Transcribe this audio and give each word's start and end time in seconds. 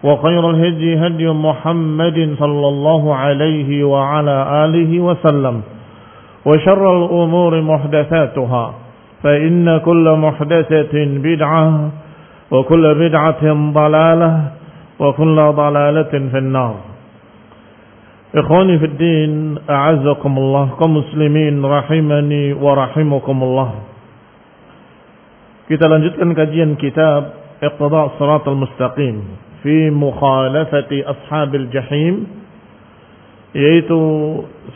وخير 0.00 0.50
الهدي 0.50 0.96
هدي 0.96 1.28
محمد 1.28 2.18
صلى 2.38 2.68
الله 2.68 3.02
عليه 3.14 3.84
وعلى 3.84 4.36
آله 4.64 4.90
وسلم 5.00 5.56
وشر 6.46 6.84
الأمور 6.98 7.52
محدثاتها 7.60 8.64
فإن 9.22 9.78
كل 9.78 10.06
محدثة 10.16 10.94
بدعة 10.94 11.64
وكل 12.50 12.84
بدعة 12.94 13.44
ضلالة 13.72 14.32
وكل 15.00 15.36
ضلالة 15.36 16.12
في 16.32 16.38
النار. 16.38 16.74
إخواني 18.34 18.78
في 18.78 18.86
الدين 18.86 19.32
أعزكم 19.70 20.32
الله 20.38 20.66
كمسلمين 20.80 21.54
رحمني 21.64 22.44
ورحمكم 22.52 23.36
الله. 23.42 23.70
Kita 25.68 25.86
lanjutkan 25.86 26.34
kajian 26.34 26.74
kitab 26.80 27.36
Iqtida' 27.60 28.16
Siratal 28.16 28.58
Mustaqim. 28.58 29.49
Fi 29.60 29.92
mukhalafati 29.92 31.04
ashabil 31.04 31.68
jahim 31.72 32.26
yaitu 33.50 34.00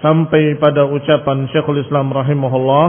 sampai 0.03 0.59
pada 0.59 0.85
ucapan 0.89 1.47
Syekhul 1.55 1.81
Islam 1.85 2.11
rahimahullah 2.11 2.87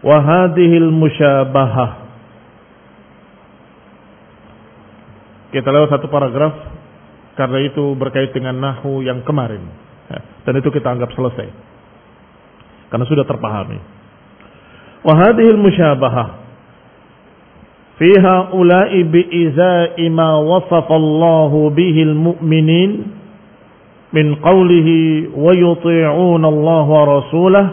wa 0.00 0.16
hadhil 0.20 0.90
musyabahah 0.90 2.00
kita 5.50 5.66
lewat 5.66 5.90
satu 5.90 6.06
paragraf 6.06 6.54
karena 7.34 7.58
itu 7.66 7.94
berkait 7.98 8.30
dengan 8.30 8.54
nahu 8.58 9.02
yang 9.02 9.26
kemarin. 9.26 9.66
Dan 10.46 10.54
itu 10.58 10.70
kita 10.70 10.94
anggap 10.94 11.10
selesai. 11.14 11.48
Karena 12.90 13.06
sudah 13.06 13.26
terpahami. 13.26 13.78
Wa 15.06 15.14
hadhil 15.14 15.58
musyabahah 15.58 16.39
fi 18.00 18.08
haula'i 18.16 19.04
bi 19.04 19.28
ما 20.08 20.30
وصف 20.40 20.88
الله 20.92 21.52
به 21.76 21.96
المؤمنين 22.08 22.90
من 24.12 24.26
قوله 24.40 24.88
ويطيعون 25.36 26.44
الله 26.44 26.86
ورسوله 26.88 27.66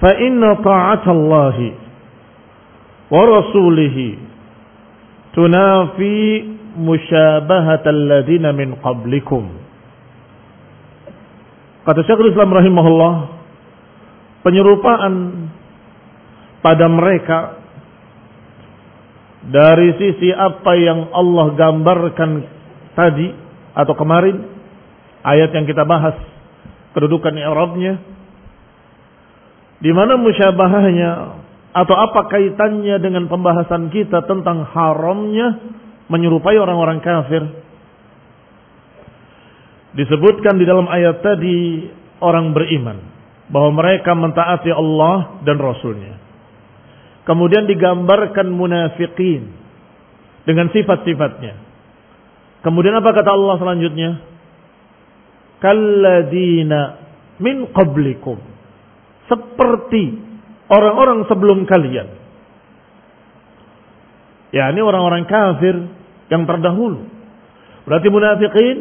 فإن 0.00 0.54
طاعة 0.54 1.04
الله 1.08 1.56
ورسوله 3.10 3.96
تنافي 5.34 6.20
مشابهة 6.78 7.84
الذين 7.86 8.44
من 8.54 8.68
قبلكم 8.84 9.42
ladina 11.90 12.06
شغل 12.06 12.24
qablikum 12.36 12.52
رحمه 12.54 12.86
الله 12.86 13.14
penyerupaan 14.40 15.14
pada 16.64 16.86
mereka 16.88 17.59
dari 19.48 19.96
sisi 19.96 20.28
apa 20.36 20.72
yang 20.76 21.08
Allah 21.16 21.56
gambarkan 21.56 22.30
tadi 22.92 23.32
atau 23.72 23.94
kemarin 23.96 24.36
ayat 25.24 25.56
yang 25.56 25.64
kita 25.64 25.88
bahas 25.88 26.12
kedudukan 26.92 27.32
i'rabnya 27.40 27.96
di 29.80 29.90
mana 29.96 30.20
musyabahahnya 30.20 31.10
atau 31.72 31.96
apa 31.96 32.28
kaitannya 32.28 33.00
dengan 33.00 33.30
pembahasan 33.32 33.88
kita 33.88 34.28
tentang 34.28 34.68
haramnya 34.68 35.56
menyerupai 36.10 36.58
orang-orang 36.58 37.00
kafir. 37.00 37.40
Disebutkan 39.94 40.58
di 40.60 40.68
dalam 40.68 40.86
ayat 40.86 41.22
tadi 41.24 41.88
orang 42.20 42.52
beriman 42.52 42.98
bahwa 43.50 43.82
mereka 43.82 44.14
mentaati 44.14 44.70
Allah 44.70 45.42
dan 45.42 45.58
Rasulnya 45.58 46.29
Kemudian 47.30 47.70
digambarkan 47.70 48.50
munafikin 48.50 49.54
dengan 50.42 50.66
sifat-sifatnya. 50.74 51.54
Kemudian 52.66 52.98
apa 52.98 53.14
kata 53.14 53.30
Allah 53.30 53.54
selanjutnya? 53.62 54.18
Kalladina 55.62 56.98
min 57.38 57.70
qablikum. 57.70 58.34
Seperti 59.30 60.18
orang-orang 60.74 61.30
sebelum 61.30 61.70
kalian. 61.70 62.18
Ya, 64.50 64.66
ini 64.74 64.82
orang-orang 64.82 65.22
kafir 65.30 65.86
yang 66.34 66.50
terdahulu. 66.50 67.06
Berarti 67.86 68.10
munafikin 68.10 68.76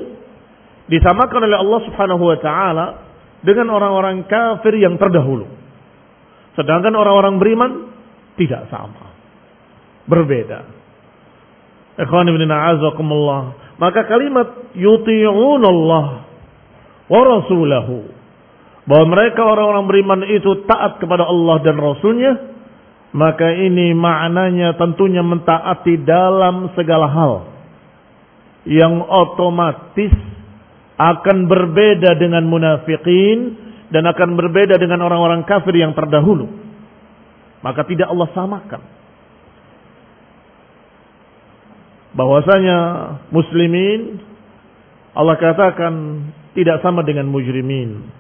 disamakan 0.90 1.46
oleh 1.46 1.58
Allah 1.62 1.80
Subhanahu 1.86 2.24
wa 2.34 2.38
taala 2.42 2.88
dengan 3.46 3.70
orang-orang 3.78 4.26
kafir 4.26 4.74
yang 4.82 4.98
terdahulu. 4.98 5.46
Sedangkan 6.58 6.98
orang-orang 6.98 7.38
beriman 7.38 7.72
tidak 8.40 8.72
sama. 8.72 9.12
Berbeda. 10.08 10.64
Ikhwan 12.00 12.32
ibn 12.32 12.48
a'azakumullah. 12.48 13.76
Maka 13.76 14.08
kalimat 14.08 14.72
yuti'un 14.72 15.64
Allah 15.68 16.24
wa 17.12 17.22
rasulahu. 17.28 18.08
Bahwa 18.88 19.06
mereka 19.12 19.44
orang-orang 19.44 19.86
beriman 19.86 20.22
itu 20.26 20.64
taat 20.64 20.98
kepada 21.04 21.28
Allah 21.28 21.60
dan 21.62 21.76
Rasulnya. 21.78 22.34
Maka 23.10 23.52
ini 23.52 23.92
maknanya 23.98 24.78
tentunya 24.80 25.22
mentaati 25.22 26.00
dalam 26.08 26.72
segala 26.74 27.10
hal. 27.10 27.34
Yang 28.70 28.94
otomatis 29.06 30.14
akan 31.00 31.48
berbeda 31.48 32.20
dengan 32.20 32.46
munafikin 32.46 33.56
dan 33.90 34.06
akan 34.06 34.36
berbeda 34.38 34.78
dengan 34.78 35.02
orang-orang 35.06 35.48
kafir 35.48 35.74
yang 35.80 35.96
terdahulu. 35.96 36.59
Maka 37.60 37.84
tidak 37.88 38.08
Allah 38.08 38.30
samakan. 38.32 38.82
Bahwasanya 42.16 42.78
muslimin 43.30 44.24
Allah 45.14 45.36
katakan 45.36 45.94
tidak 46.56 46.82
sama 46.82 47.04
dengan 47.04 47.28
mujrimin. 47.30 48.20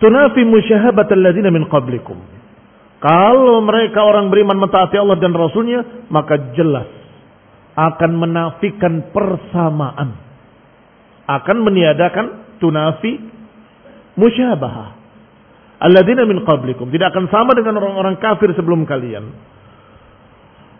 tunafi 0.00 0.44
musyahabat 0.44 1.08
alladziina 1.08 1.48
min 1.52 1.66
qablikum. 1.68 2.18
Kalau 3.00 3.60
mereka 3.60 4.02
orang 4.02 4.32
beriman 4.32 4.56
mentaati 4.56 4.96
Allah 4.96 5.20
dan 5.20 5.36
Rasulnya, 5.36 6.08
maka 6.08 6.52
jelas 6.56 6.88
akan 7.76 8.10
menafikan 8.16 9.12
persamaan. 9.12 10.16
Akan 11.28 11.60
meniadakan 11.60 12.56
tunafi 12.62 13.20
musyabahah. 14.16 14.95
Alladzina 15.80 16.24
min 16.24 16.40
qablikum. 16.44 16.88
Tidak 16.88 17.08
akan 17.12 17.26
sama 17.28 17.52
dengan 17.52 17.76
orang-orang 17.80 18.16
kafir 18.16 18.52
sebelum 18.56 18.88
kalian. 18.88 19.28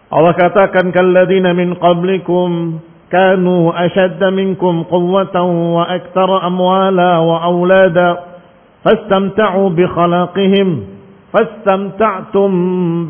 Allah 0.06 0.32
katakan 0.38 0.94
kalladzina 0.94 1.50
min 1.52 1.74
qablikum 1.76 2.80
kanu 3.10 3.74
ashadda 3.74 4.30
minkum 4.30 4.86
quwwatan 4.86 5.74
wa 5.74 5.82
aktsara 5.90 6.46
amwala 6.46 7.22
wa 7.22 7.42
aulada 7.42 8.38
fastamta'u 8.86 9.74
bi 9.74 9.82
khalaqihim 9.82 10.68
fastamta'tum 11.34 12.50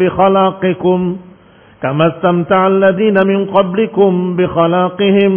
bi 0.01 0.09
khalaqikum 0.09 1.01
kama 1.85 2.17
istamta'a 2.17 2.65
alladhina 2.73 3.25
min 3.29 3.47
qablikum 3.53 4.37
bi 4.41 4.45
khalaqihim 4.49 5.35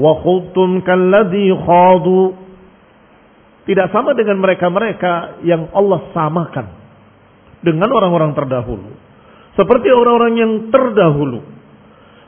wa 0.00 0.16
khudtum 0.24 0.80
kalladhi 0.88 1.52
khadu 1.66 2.43
tidak 3.64 3.88
sama 3.96 4.12
dengan 4.12 4.44
mereka-mereka 4.44 5.40
yang 5.40 5.72
Allah 5.72 6.12
samakan 6.12 6.66
dengan 7.64 7.88
orang-orang 7.88 8.36
terdahulu. 8.36 8.92
Seperti 9.56 9.88
orang-orang 9.88 10.34
yang 10.36 10.52
terdahulu. 10.68 11.40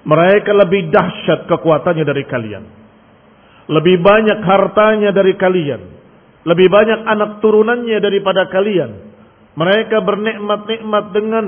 Mereka 0.06 0.50
lebih 0.54 0.88
dahsyat 0.88 1.44
kekuatannya 1.44 2.04
dari 2.06 2.24
kalian. 2.24 2.64
Lebih 3.68 4.00
banyak 4.00 4.38
hartanya 4.46 5.10
dari 5.12 5.36
kalian. 5.36 5.82
Lebih 6.46 6.68
banyak 6.70 7.00
anak 7.04 7.30
turunannya 7.44 7.98
daripada 7.98 8.48
kalian. 8.48 8.90
Mereka 9.58 9.98
bernikmat-nikmat 10.06 11.04
dengan 11.10 11.46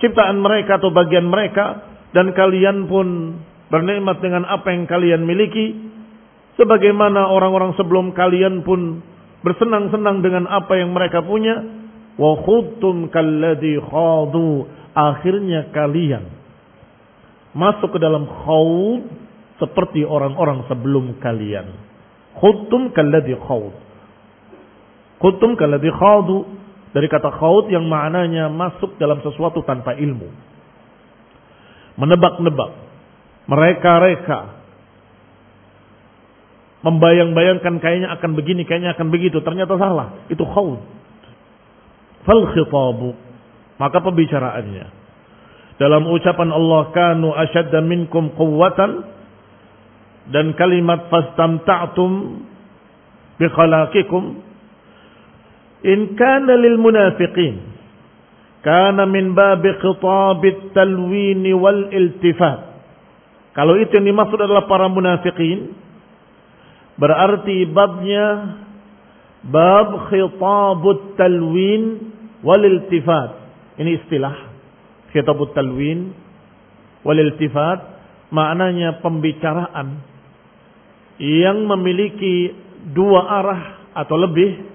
ciptaan 0.00 0.40
mereka 0.40 0.82
atau 0.82 0.90
bagian 0.90 1.28
mereka. 1.28 1.94
Dan 2.16 2.32
kalian 2.32 2.88
pun 2.88 3.38
bernikmat 3.68 4.18
dengan 4.24 4.48
apa 4.48 4.72
yang 4.72 4.88
kalian 4.88 5.28
miliki 5.28 5.85
Sebagaimana 6.56 7.28
orang-orang 7.28 7.76
sebelum 7.76 8.16
kalian 8.16 8.64
pun 8.64 9.04
bersenang-senang 9.44 10.24
dengan 10.24 10.48
apa 10.48 10.72
yang 10.80 10.96
mereka 10.96 11.20
punya. 11.20 11.60
Wa 12.16 12.32
khudtum 12.40 13.12
kalladhi 13.12 13.76
khadu. 13.76 14.64
Akhirnya 14.96 15.68
kalian 15.76 16.32
masuk 17.52 17.96
ke 17.96 17.98
dalam 18.00 18.24
khawd 18.24 19.04
seperti 19.60 20.08
orang-orang 20.08 20.64
sebelum 20.64 21.20
kalian. 21.20 21.76
Khudtum 22.40 22.96
kalladhi 22.96 23.36
khawd. 23.36 23.76
Khudtum 25.20 25.60
kalladhi 25.60 25.92
khadu. 25.92 26.56
Dari 26.96 27.12
kata 27.12 27.28
khawd 27.36 27.68
yang 27.68 27.84
maknanya 27.84 28.48
masuk 28.48 28.96
dalam 28.96 29.20
sesuatu 29.20 29.60
tanpa 29.68 29.92
ilmu. 29.92 30.32
Menebak-nebak. 32.00 32.72
Mereka-reka 33.44 34.55
membayang-bayangkan 36.86 37.82
kayaknya 37.82 38.14
akan 38.14 38.38
begini, 38.38 38.62
kayaknya 38.62 38.94
akan 38.94 39.10
begitu. 39.10 39.42
Ternyata 39.42 39.74
salah. 39.74 40.22
Itu 40.30 40.46
khawd. 40.46 40.80
Fal 42.22 42.42
khitabu. 42.54 43.18
Maka 43.82 43.98
pembicaraannya. 43.98 44.86
Dalam 45.76 46.08
ucapan 46.08 46.48
Allah 46.54 46.82
kanu 46.94 47.34
asyadda 47.36 47.84
minkum 47.84 48.32
quwwatan 48.32 49.04
dan 50.32 50.56
kalimat 50.56 51.06
fastamta'tum 51.12 52.42
bi 53.36 53.46
khalaqikum 53.46 54.22
in 55.84 56.16
kana 56.18 56.56
lil 56.56 56.80
munafiqin 56.80 57.60
kana 58.64 59.06
min 59.06 59.36
babi 59.36 59.70
khitabit 59.78 60.72
talwin 60.74 61.44
wal 61.60 61.92
iltifat 61.92 62.58
kalau 63.54 63.78
itu 63.78 63.92
yang 64.00 64.10
dimaksud 64.16 64.40
adalah 64.40 64.66
para 64.66 64.90
munafikin 64.90 65.76
Berarti 66.96 67.68
babnya 67.68 68.56
bab 69.44 70.08
khitabut 70.08 71.16
talwin 71.20 72.12
wal 72.40 72.62
iltifat. 72.64 73.30
Ini 73.76 74.00
istilah 74.04 74.36
khitabut 75.12 75.52
talwin 75.52 76.16
wal 77.04 77.20
iltifat 77.20 77.78
maknanya 78.32 79.04
pembicaraan 79.04 80.00
yang 81.20 81.68
memiliki 81.68 82.52
dua 82.96 83.20
arah 83.44 83.62
atau 83.92 84.16
lebih. 84.16 84.74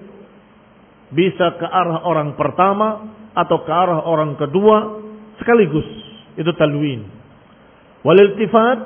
Bisa 1.12 1.60
ke 1.60 1.66
arah 1.68 2.08
orang 2.08 2.38
pertama 2.40 3.12
atau 3.36 3.60
ke 3.66 3.72
arah 3.74 4.00
orang 4.06 4.38
kedua 4.38 5.02
sekaligus. 5.42 5.84
Itu 6.38 6.54
talwin. 6.54 7.04
Wal 8.06 8.16
iltifat 8.16 8.78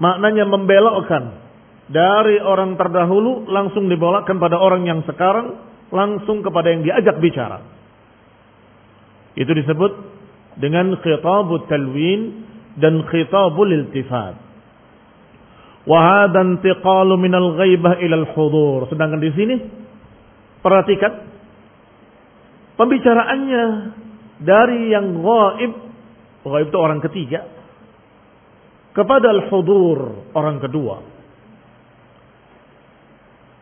maknanya 0.00 0.46
membelokkan 0.48 1.45
dari 1.86 2.42
orang 2.42 2.74
terdahulu 2.74 3.46
langsung 3.46 3.86
dibawakan 3.86 4.36
pada 4.42 4.58
orang 4.58 4.86
yang 4.86 5.00
sekarang 5.06 5.54
langsung 5.94 6.42
kepada 6.42 6.74
yang 6.74 6.82
diajak 6.82 7.16
bicara. 7.22 7.62
Itu 9.38 9.52
disebut 9.54 9.92
dengan 10.58 10.98
khitabut 10.98 11.70
talwin 11.70 12.42
dan 12.80 13.06
khitabul 13.06 13.70
iltifat. 13.70 14.34
Wa 15.86 15.98
hadha 16.02 16.42
intiqalu 16.42 17.14
minal 17.14 17.54
ghaibah 17.54 18.02
ilal 18.02 18.26
hudur. 18.34 18.90
Sedangkan 18.90 19.22
di 19.22 19.30
sini 19.38 19.56
perhatikan 20.64 21.12
pembicaraannya 22.74 23.64
dari 24.42 24.90
yang 24.90 25.22
ghaib, 25.22 25.72
ghaib 26.42 26.66
itu 26.66 26.78
orang 26.82 26.98
ketiga 26.98 27.46
kepada 28.96 29.28
al-hudur, 29.28 30.32
orang 30.32 30.56
kedua. 30.56 31.15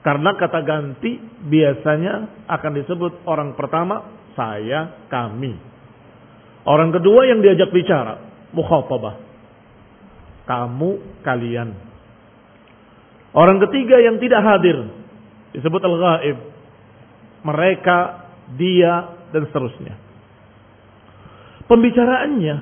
Karena 0.04 0.36
kata 0.36 0.60
ganti 0.68 1.16
biasanya 1.48 2.44
akan 2.44 2.72
disebut 2.76 3.24
orang 3.24 3.56
pertama 3.56 4.04
saya, 4.36 5.08
kami. 5.08 5.56
Orang 6.68 6.92
kedua 6.92 7.24
yang 7.24 7.40
diajak 7.40 7.72
bicara, 7.72 8.20
mukhatabah. 8.52 9.16
Kamu, 10.44 11.24
kalian. 11.24 11.72
Orang 13.32 13.64
ketiga 13.64 13.96
yang 14.04 14.20
tidak 14.20 14.44
hadir 14.44 14.92
disebut 15.56 15.80
al-ghaib. 15.80 16.36
Mereka, 17.48 17.98
dia 18.60 19.08
dan 19.32 19.48
seterusnya. 19.48 19.96
Pembicaraannya 21.64 22.56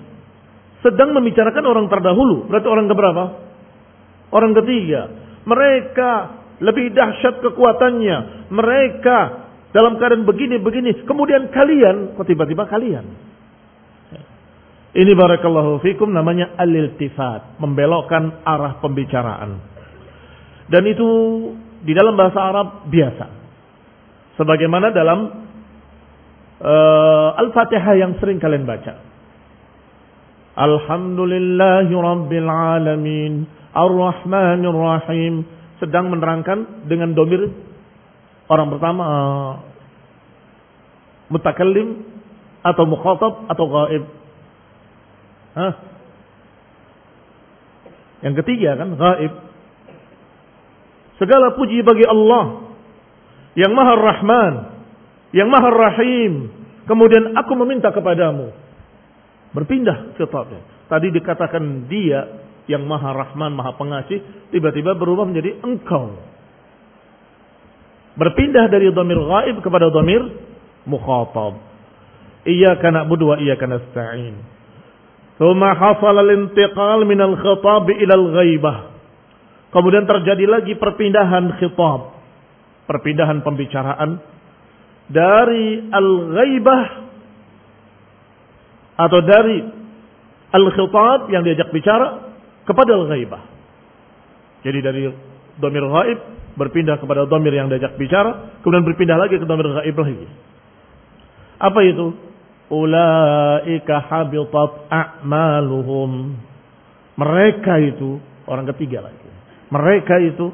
sedang 0.82 1.10
membicarakan 1.10 1.64
orang 1.66 1.86
terdahulu, 1.90 2.46
berarti 2.46 2.68
orang 2.70 2.86
keberapa? 2.86 3.24
Orang 4.30 4.54
ketiga. 4.62 5.10
Mereka 5.42 6.10
lebih 6.62 6.94
dahsyat 6.94 7.42
kekuatannya. 7.42 8.48
Mereka 8.54 9.18
dalam 9.74 9.98
keadaan 9.98 10.22
begini-begini. 10.22 11.02
Kemudian 11.04 11.50
kalian, 11.50 12.14
kok 12.14 12.24
tiba-tiba 12.30 12.70
kalian? 12.70 13.06
Ini 14.92 15.12
barakallahu 15.16 15.80
fikum 15.80 16.12
namanya 16.12 16.54
al-iltifat. 16.60 17.58
Membelokkan 17.58 18.44
arah 18.44 18.78
pembicaraan. 18.78 19.50
Dan 20.68 20.84
itu 20.86 21.08
di 21.82 21.92
dalam 21.96 22.14
bahasa 22.14 22.38
Arab 22.38 22.86
biasa. 22.92 23.26
Sebagaimana 24.36 24.92
dalam 24.92 25.18
uh, 26.60 27.28
Al-Fatihah 27.40 27.96
yang 27.98 28.20
sering 28.20 28.36
kalian 28.36 28.68
baca. 28.68 29.00
Alhamdulillahi 30.60 31.92
Rabbil 31.92 32.48
Alamin. 32.52 33.32
Ar-Rahmanir 33.72 34.76
Rahim 34.76 35.48
sedang 35.82 36.14
menerangkan 36.14 36.86
dengan 36.86 37.10
domir 37.10 37.50
orang 38.46 38.70
pertama 38.70 39.02
uh, 39.02 39.52
mutakallim 41.26 42.06
atau 42.62 42.86
mukhatab 42.86 43.50
atau 43.50 43.64
gaib. 43.66 44.04
Hah? 45.58 45.74
Yang 48.22 48.34
ketiga 48.46 48.78
kan 48.78 48.94
gaib. 48.94 49.32
Segala 51.18 51.58
puji 51.58 51.82
bagi 51.82 52.06
Allah 52.06 52.70
yang 53.58 53.74
Maha 53.74 53.94
Rahman, 53.98 54.54
yang 55.34 55.50
Maha 55.50 55.70
Rahim. 55.70 56.62
Kemudian 56.86 57.34
aku 57.34 57.58
meminta 57.58 57.90
kepadamu. 57.90 58.54
Berpindah 59.54 60.14
khitabnya. 60.14 60.62
Tadi 60.86 61.10
dikatakan 61.10 61.86
dia 61.90 62.26
yang 62.72 62.88
maha 62.88 63.12
rahman, 63.12 63.52
maha 63.52 63.76
pengasih, 63.76 64.24
tiba-tiba 64.48 64.96
berubah 64.96 65.28
menjadi 65.28 65.60
engkau. 65.60 66.16
Berpindah 68.16 68.68
dari 68.72 68.88
domir 68.92 69.20
gaib 69.20 69.60
kepada 69.60 69.92
domir 69.92 70.20
mukhatab. 70.88 71.60
Iyaka 72.48 72.88
na'budu 72.92 73.32
wa 73.32 73.36
iyaka 73.40 73.68
nasta'in. 73.68 74.36
Thumma 75.40 75.72
hasal 75.76 76.16
al-intiqal 76.16 77.04
min 77.08 77.20
al-khitab 77.20 77.88
ila 77.88 78.14
al-ghaibah. 78.16 78.76
Kemudian 79.72 80.04
terjadi 80.04 80.44
lagi 80.44 80.76
perpindahan 80.76 81.56
khitab. 81.56 82.00
Perpindahan 82.84 83.40
pembicaraan 83.40 84.20
dari 85.08 85.88
al-ghaibah 85.88 86.84
atau 89.00 89.20
dari 89.24 89.58
al-khitab 90.52 91.32
yang 91.32 91.42
diajak 91.42 91.72
bicara 91.72 92.31
kepada 92.68 92.94
al-ghaibah. 92.94 93.42
Jadi 94.62 94.78
dari 94.78 95.02
domir 95.58 95.84
ghaib 95.84 96.18
berpindah 96.54 97.00
kepada 97.00 97.26
domir 97.26 97.54
yang 97.54 97.66
diajak 97.66 97.98
bicara, 97.98 98.60
kemudian 98.62 98.86
berpindah 98.86 99.18
lagi 99.18 99.38
ke 99.40 99.46
domir 99.46 99.66
ghaib 99.66 99.96
lagi. 99.98 100.26
Apa 101.62 101.80
itu? 101.86 102.06
Ulaika 102.72 104.00
habitat 104.08 104.88
a'maluhum. 104.88 106.34
Mereka 107.20 107.74
itu 107.92 108.16
orang 108.48 108.64
ketiga 108.72 109.04
lagi. 109.04 109.28
Mereka 109.68 110.14
itu 110.32 110.52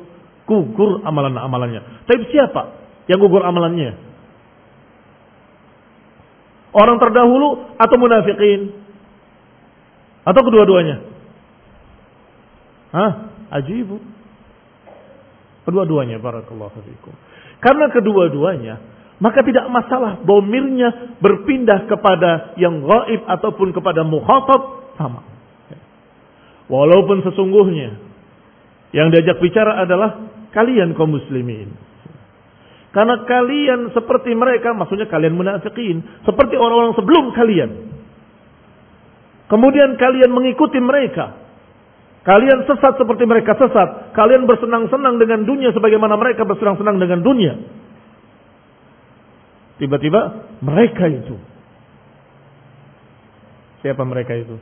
gugur 0.49 1.05
amalan-amalannya. 1.07 2.09
Tapi 2.09 2.23
siapa 2.33 2.63
yang 3.07 3.23
gugur 3.23 3.45
amalannya? 3.45 3.95
Orang 6.75 7.01
terdahulu 7.01 7.79
atau 7.81 7.97
munafikin? 7.97 8.77
Atau 10.29 10.43
kedua-duanya? 10.45 11.18
Hah? 12.93 13.13
Ajibu. 13.53 14.01
Kedua-duanya 15.69 16.17
barakallahu 16.21 16.81
fikum. 16.81 17.13
Karena 17.61 17.93
kedua-duanya 17.93 18.99
maka 19.19 19.43
tidak 19.43 19.67
masalah 19.67 20.23
domirnya 20.23 21.19
berpindah 21.19 21.91
kepada 21.91 22.55
yang 22.55 22.87
gaib 22.87 23.27
ataupun 23.27 23.75
kepada 23.75 24.07
mukhatab 24.07 24.95
sama. 24.95 25.27
Walaupun 26.71 27.27
sesungguhnya 27.27 27.99
yang 28.95 29.11
diajak 29.11 29.43
bicara 29.43 29.83
adalah 29.83 30.23
kalian 30.55 30.95
kaum 30.95 31.19
muslimin. 31.19 31.75
Karena 32.95 33.21
kalian 33.27 33.93
seperti 33.93 34.33
mereka, 34.33 34.73
maksudnya 34.73 35.11
kalian 35.11 35.37
munafikin, 35.37 36.25
seperti 36.25 36.57
orang-orang 36.57 36.97
sebelum 36.97 37.25
kalian. 37.37 37.71
Kemudian 39.51 39.99
kalian 40.01 40.31
mengikuti 40.33 40.79
mereka. 40.81 41.48
Kalian 42.29 42.69
sesat 42.69 43.01
seperti 43.01 43.25
mereka 43.25 43.57
sesat. 43.57 44.13
Kalian 44.13 44.45
bersenang-senang 44.45 45.17
dengan 45.17 45.49
dunia 45.49 45.73
sebagaimana 45.73 46.13
mereka 46.21 46.45
bersenang-senang 46.45 47.01
dengan 47.01 47.25
dunia. 47.25 47.57
Tiba-tiba 49.81 50.45
mereka 50.61 51.09
itu. 51.09 51.41
Siapa 53.81 54.05
mereka 54.05 54.37
itu? 54.37 54.61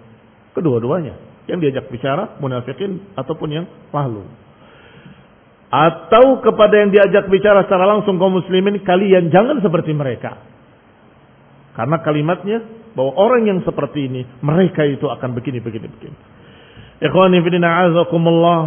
Kedua-duanya. 0.54 1.18
Yang 1.50 1.58
diajak 1.66 1.90
bicara, 1.90 2.38
munafikin 2.38 3.02
ataupun 3.18 3.48
yang 3.50 3.66
lalu. 3.90 4.22
Atau 5.66 6.46
kepada 6.46 6.86
yang 6.86 6.94
diajak 6.94 7.26
bicara 7.26 7.66
secara 7.66 7.90
langsung 7.98 8.22
kaum 8.22 8.38
muslimin, 8.38 8.78
kalian 8.86 9.34
jangan 9.34 9.58
seperti 9.58 9.90
mereka. 9.90 10.38
Karena 11.74 11.98
kalimatnya 11.98 12.62
bahwa 12.94 13.10
orang 13.18 13.42
yang 13.50 13.58
seperti 13.66 14.06
ini, 14.06 14.22
mereka 14.38 14.86
itu 14.86 15.10
akan 15.10 15.34
begini, 15.34 15.58
begini, 15.58 15.90
begini. 15.90 16.35
Ikhwani 17.01 17.41
fidina 17.41 17.89
azakumullah. 17.89 18.61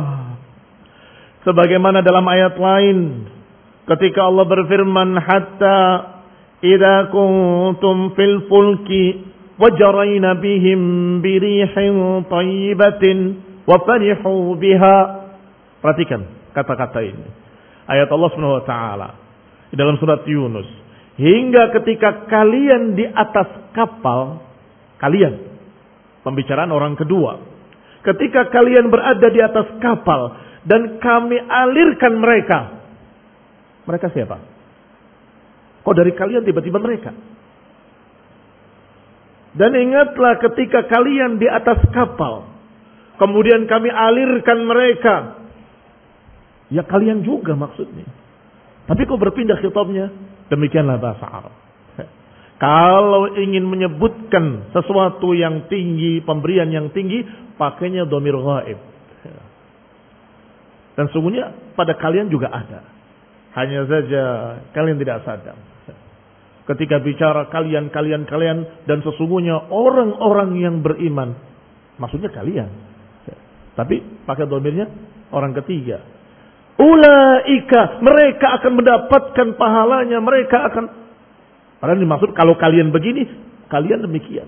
Sebagaimana 1.45 2.01
dalam 2.01 2.25
ayat 2.25 2.57
lain, 2.57 3.29
ketika 3.85 4.27
Allah 4.27 4.45
berfirman, 4.49 5.21
Hatta 5.21 6.15
إذا 6.65 7.13
كنتم 7.13 7.97
في 8.17 8.25
الفلك 8.25 8.91
وجرين 9.61 10.27
بهم 10.35 10.81
بريح 11.21 11.73
طيبة 12.31 13.05
وفرحوا 13.69 14.45
بها 14.55 14.97
Perhatikan 15.85 16.25
kata-kata 16.57 17.05
ini. 17.05 17.29
Ayat 17.85 18.09
Allah 18.09 18.29
Subhanahu 18.33 18.57
wa 18.57 18.65
taala 18.65 19.09
di 19.69 19.77
dalam 19.77 20.01
surat 20.01 20.25
Yunus. 20.25 20.65
Hingga 21.21 21.77
ketika 21.77 22.25
kalian 22.25 22.97
di 22.97 23.05
atas 23.05 23.69
kapal, 23.77 24.41
kalian 24.97 25.45
pembicaraan 26.25 26.73
orang 26.73 26.97
kedua. 26.97 27.37
Ketika 28.00 28.48
kalian 28.48 28.88
berada 28.88 29.28
di 29.28 29.44
atas 29.44 29.68
kapal 29.84 30.36
dan 30.64 31.00
kami 31.04 31.36
alirkan 31.36 32.16
mereka. 32.20 32.60
Mereka 33.84 34.08
siapa? 34.16 34.38
Kok 35.84 35.96
dari 35.96 36.14
kalian 36.16 36.46
tiba-tiba 36.48 36.80
mereka? 36.80 37.12
Dan 39.50 39.74
ingatlah 39.74 40.38
ketika 40.40 40.86
kalian 40.88 41.42
di 41.42 41.50
atas 41.50 41.82
kapal. 41.92 42.48
Kemudian 43.20 43.68
kami 43.68 43.92
alirkan 43.92 44.64
mereka. 44.64 45.16
Ya 46.72 46.86
kalian 46.86 47.26
juga 47.26 47.58
maksudnya. 47.58 48.08
Tapi 48.88 49.04
kok 49.04 49.20
berpindah 49.20 49.60
khitabnya? 49.60 50.14
Demikianlah 50.48 50.98
bahasa 51.02 51.26
Arab. 51.28 51.59
Kalau 52.60 53.32
ingin 53.40 53.64
menyebutkan 53.64 54.76
sesuatu 54.76 55.32
yang 55.32 55.72
tinggi, 55.72 56.20
pemberian 56.28 56.68
yang 56.68 56.92
tinggi, 56.92 57.24
pakainya 57.56 58.04
domir 58.04 58.36
ghaib. 58.36 58.80
Dan 61.00 61.08
sungguhnya 61.16 61.56
pada 61.80 61.96
kalian 61.96 62.28
juga 62.28 62.52
ada. 62.52 62.84
Hanya 63.56 63.88
saja 63.88 64.24
kalian 64.76 65.00
tidak 65.00 65.24
sadar 65.24 65.58
ketika 66.70 67.02
bicara 67.02 67.50
kalian, 67.50 67.90
kalian, 67.90 68.30
kalian, 68.30 68.86
dan 68.86 69.02
sesungguhnya 69.02 69.74
orang-orang 69.74 70.54
yang 70.62 70.76
beriman. 70.86 71.34
Maksudnya 71.98 72.30
kalian. 72.30 72.70
Tapi 73.74 74.24
pakai 74.30 74.46
domirnya 74.46 74.86
orang 75.34 75.58
ketiga. 75.58 75.98
Ulaika, 76.80 78.00
mereka 78.06 78.62
akan 78.62 78.72
mendapatkan 78.78 79.48
pahalanya, 79.58 80.22
mereka 80.22 80.70
akan. 80.70 80.86
Padahal 81.80 82.00
dimaksud 82.04 82.36
kalau 82.36 82.60
kalian 82.60 82.92
begini, 82.92 83.24
kalian 83.72 84.04
demikian. 84.04 84.48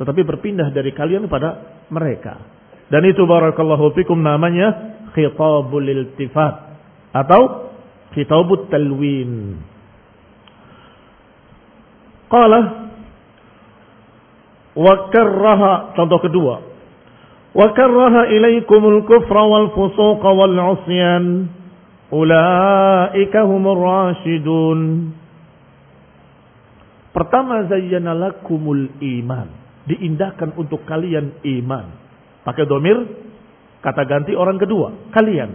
Tetapi 0.00 0.24
berpindah 0.24 0.72
dari 0.72 0.90
kalian 0.96 1.28
kepada 1.28 1.84
mereka. 1.92 2.40
Dan 2.88 3.04
itu 3.04 3.28
barakallahu 3.28 3.92
fikum 3.92 4.20
namanya 4.20 4.96
khitabul 5.12 5.84
iltifat. 5.84 6.54
Atau 7.12 7.72
khitabut 8.16 8.72
talwin. 8.72 9.60
Qala 12.32 12.60
wa 14.72 14.94
karraha 15.12 15.92
contoh 15.92 16.20
kedua. 16.24 16.56
Wa 17.52 17.76
karraha 17.76 18.32
ilaikumul 18.32 19.04
kufra 19.04 19.44
wal 19.44 19.68
fusuqa 19.76 20.28
wal 20.32 20.56
'usyan. 20.56 21.52
Ulaika 22.12 23.44
humur 23.44 23.76
rasyidun. 23.76 25.12
Pertama 27.12 27.68
zayyana 27.68 28.16
lakumul 28.16 28.88
iman. 28.98 29.48
Diindahkan 29.84 30.56
untuk 30.56 30.88
kalian 30.88 31.36
iman. 31.44 31.86
Pakai 32.42 32.64
domir, 32.64 32.96
kata 33.84 34.02
ganti 34.08 34.32
orang 34.32 34.56
kedua. 34.56 35.12
Kalian. 35.12 35.50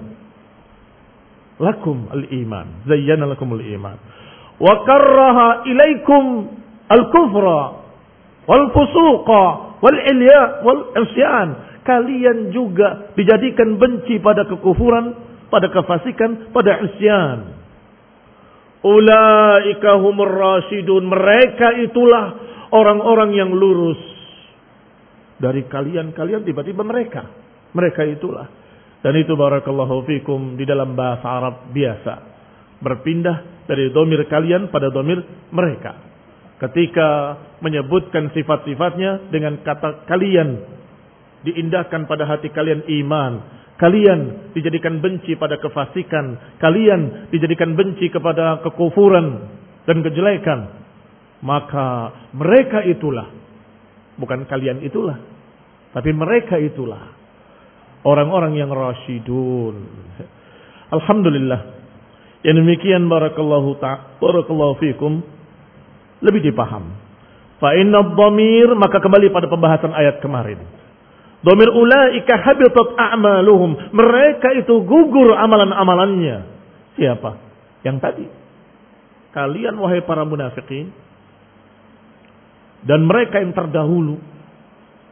Lakum 1.57 2.05
al-iman. 2.13 2.85
Zayyana 2.85 3.25
lakumul 3.25 3.65
iman. 3.65 3.97
Wa 4.61 4.73
karraha 4.85 5.65
ilaikum 5.65 6.53
al-kufra 6.85 7.61
wal 8.45 8.65
fusuqa 8.77 9.43
wal 9.81 9.97
ilya 10.13 10.61
wal 10.61 10.93
isyan. 10.93 11.49
Kalian 11.81 12.53
juga 12.53 13.15
dijadikan 13.17 13.79
benci 13.79 14.19
pada 14.21 14.45
kekufuran, 14.45 15.17
pada 15.49 15.71
kefasikan, 15.73 16.51
pada 16.53 16.83
isyan. 16.83 17.56
Ulaika 18.83 19.97
humur 20.01 20.29
rasyidun. 20.29 21.07
Mereka 21.07 21.67
itulah 21.89 22.25
orang-orang 22.73 23.33
yang 23.33 23.49
lurus. 23.53 23.99
Dari 25.37 25.65
kalian-kalian 25.69 26.45
tiba-tiba 26.45 26.81
mereka. 26.81 27.25
Mereka 27.73 28.01
itulah. 28.09 28.47
Dan 29.01 29.13
itu 29.21 29.37
barakallahu 29.37 30.03
fikum 30.09 30.57
di 30.57 30.65
dalam 30.65 30.97
bahasa 30.97 31.25
Arab 31.29 31.69
biasa. 31.69 32.13
Berpindah 32.81 33.65
dari 33.69 33.93
domir 33.93 34.25
kalian 34.25 34.69
pada 34.73 34.89
domir 34.89 35.21
mereka 35.53 36.07
ketika 36.57 37.37
menyebutkan 37.61 38.33
sifat-sifatnya 38.33 39.29
dengan 39.29 39.61
kata 39.61 40.09
kalian 40.09 40.57
diindahkan 41.45 42.09
pada 42.09 42.25
hati 42.25 42.49
kalian 42.49 42.81
iman 43.05 43.33
kalian 43.77 44.51
dijadikan 44.57 44.99
benci 44.99 45.37
pada 45.37 45.61
kefasikan. 45.61 46.57
Kalian 46.57 47.29
dijadikan 47.29 47.77
benci 47.77 48.09
kepada 48.09 48.61
kekufuran 48.65 49.47
dan 49.85 50.01
kejelekan. 50.01 50.59
Maka 51.45 52.13
mereka 52.33 52.81
itulah. 52.83 53.29
Bukan 54.17 54.49
kalian 54.49 54.81
itulah. 54.81 55.21
Tapi 55.93 56.09
mereka 56.13 56.57
itulah. 56.57 57.13
Orang-orang 58.01 58.57
yang 58.57 58.73
rasyidun. 58.73 59.75
Alhamdulillah. 60.93 61.77
Yang 62.45 62.55
demikian 62.63 63.09
barakallahu 63.09 63.77
ta 63.81 64.17
barakallahu 64.21 64.77
fikum 64.81 65.21
lebih 66.21 66.41
dipaham. 66.49 66.93
Fa 67.57 67.73
inna 67.73 68.05
dhamir 68.13 68.77
maka 68.77 69.01
kembali 69.01 69.33
pada 69.33 69.49
pembahasan 69.49 69.93
ayat 69.93 70.21
kemarin. 70.21 70.61
Dhamir 71.45 71.69
ulaika 71.69 72.33
habitat 72.41 72.97
a'maluhum. 72.97 73.93
Mereka 73.93 74.57
itu 74.57 74.81
gugur 74.85 75.37
amalan-amalannya. 75.37 76.37
Siapa? 76.97 77.31
Yang 77.85 77.97
tadi. 78.01 78.27
kalian 79.37 79.77
wahai 79.77 80.01
para 80.01 80.25
munafikin 80.25 80.89
dan 82.81 83.05
mereka 83.05 83.37
yang 83.37 83.53
terdahulu 83.53 84.17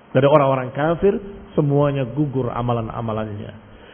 dari 0.10 0.26
orang-orang 0.26 0.74
kafir 0.74 1.14
semuanya 1.54 2.10
gugur 2.10 2.50
amalan-amalannya. 2.50 3.52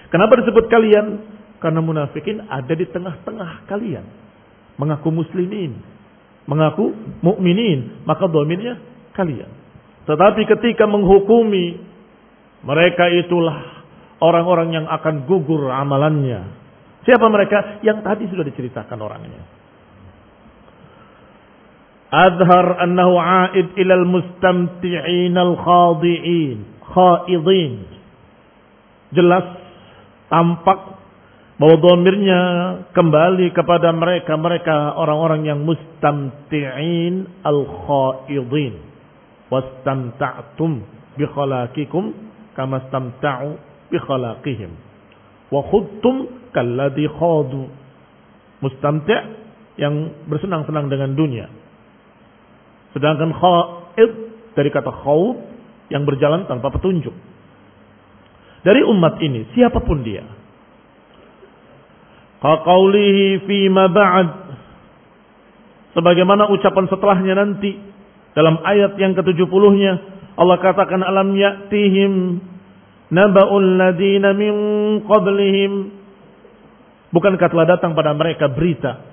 Kenapa 0.08 0.40
disebut 0.40 0.72
kalian? 0.72 1.20
Karena 1.60 1.84
munafikin 1.84 2.48
ada 2.48 2.74
di 2.74 2.88
tengah-tengah 2.90 3.70
kalian. 3.70 4.06
Mengaku 4.80 5.14
muslimin, 5.14 5.78
mengaku 6.50 6.96
mukminin, 7.22 8.02
maka 8.08 8.26
dominnya 8.26 8.82
kalian. 9.14 9.52
Tetapi 10.10 10.42
ketika 10.48 10.90
menghukumi 10.90 11.91
mereka 12.62 13.10
itulah 13.10 13.82
orang-orang 14.22 14.70
yang 14.78 14.86
akan 14.86 15.26
gugur 15.26 15.70
amalannya. 15.74 16.62
Siapa 17.02 17.26
mereka? 17.34 17.82
Yang 17.82 18.06
tadi 18.06 18.24
sudah 18.30 18.46
diceritakan 18.46 19.00
orangnya. 19.02 19.42
Adhar 22.12 22.86
annahu 22.86 23.18
aid 23.18 23.74
ilal 23.82 24.06
mustamti'in 24.06 25.34
al-khadi'in. 25.34 26.86
Khaidin. 26.86 27.74
Jelas, 29.16 29.48
tampak 30.30 31.02
bahwa 31.58 31.78
domirnya 31.78 32.42
kembali 32.94 33.54
kepada 33.54 33.94
mereka 33.94 34.34
mereka 34.38 34.98
orang-orang 34.98 35.50
yang 35.50 35.60
mustamti'in 35.66 37.26
al-khaidin 37.42 38.82
wastamta'tum 39.50 40.72
bi 41.18 41.26
khalaqikum 41.28 42.31
kama 42.58 42.88
stamta'u 42.92 43.58
bi 43.92 43.98
khalaqihim 44.00 44.72
wa 45.52 45.62
khudtum 45.68 46.28
kalladhi 46.56 47.08
khadu 47.08 47.68
mustamti' 48.62 49.40
yang 49.80 50.14
bersenang-senang 50.30 50.92
dengan 50.92 51.16
dunia 51.16 51.48
Sedangkan 52.92 53.32
khaid 53.32 54.12
dari 54.56 54.70
kata 54.70 54.92
khawd 54.92 55.38
yang 55.92 56.04
berjalan 56.04 56.48
tanpa 56.48 56.72
petunjuk. 56.72 57.16
Dari 58.62 58.82
umat 58.86 59.18
ini, 59.24 59.48
siapa 59.58 59.82
pun 59.82 60.06
dia. 60.06 60.24
Qaqaulihi 62.44 63.48
fima 63.48 63.90
ba'd. 63.90 64.30
Sebagaimana 65.98 66.52
ucapan 66.52 66.86
setelahnya 66.88 67.34
nanti. 67.36 67.72
Dalam 68.32 68.64
ayat 68.64 68.96
yang 68.96 69.18
ke-70-nya. 69.18 69.94
Allah 70.36 70.58
katakan 70.60 71.04
alam 71.04 71.36
ya'tihim 71.36 72.14
naba'ul 73.12 73.68
ladina 73.80 74.32
min 74.32 74.54
qablihim. 75.04 75.74
Bukankah 77.12 77.48
telah 77.52 77.68
datang 77.68 77.92
pada 77.92 78.16
mereka 78.16 78.48
berita 78.48 79.04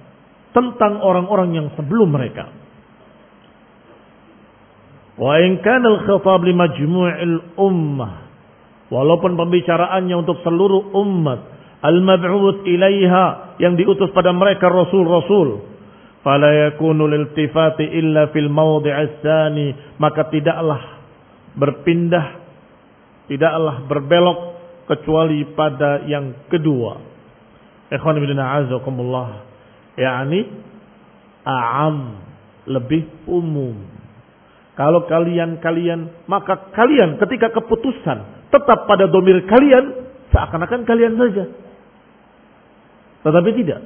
tentang 0.54 1.02
orang-orang 1.02 1.50
yang 1.58 1.66
sebelum 1.74 2.14
mereka 2.14 2.46
Wa 5.18 5.34
in 5.42 5.58
kana 5.66 5.98
al-khitab 5.98 6.46
li 6.46 6.54
majmu'il 6.54 7.58
ummah. 7.58 8.30
Walaupun 8.88 9.34
pembicaraannya 9.36 10.14
untuk 10.16 10.40
seluruh 10.46 10.94
umat 10.96 11.40
al-mab'uts 11.84 12.64
ilaiha 12.64 13.58
yang 13.60 13.76
diutus 13.76 14.08
pada 14.16 14.32
mereka 14.32 14.72
rasul-rasul 14.72 15.60
fala 16.24 16.48
yakunu 16.70 17.04
liltifati 17.04 17.84
illa 17.84 18.32
fil 18.32 18.48
mawdi'is 18.48 19.20
tsani 19.20 19.76
maka 20.00 20.32
tidaklah 20.32 20.97
berpindah 21.56 22.42
tidaklah 23.30 23.84
berbelok 23.88 24.40
kecuali 24.88 25.44
pada 25.52 26.04
yang 26.08 26.48
kedua 26.48 27.00
ikhwan 27.92 28.20
fillah 28.20 28.48
azakumullah 28.64 29.28
yakni 29.96 30.48
a'am 31.44 32.20
lebih 32.68 33.08
umum 33.24 33.98
kalau 34.78 35.10
kalian-kalian, 35.10 36.30
maka 36.30 36.70
kalian 36.70 37.18
ketika 37.18 37.50
keputusan 37.50 38.46
tetap 38.54 38.86
pada 38.86 39.10
domir 39.10 39.42
kalian, 39.50 40.06
seakan-akan 40.30 40.86
kalian 40.86 41.18
saja. 41.18 41.50
Tetapi 43.26 43.50
tidak. 43.58 43.82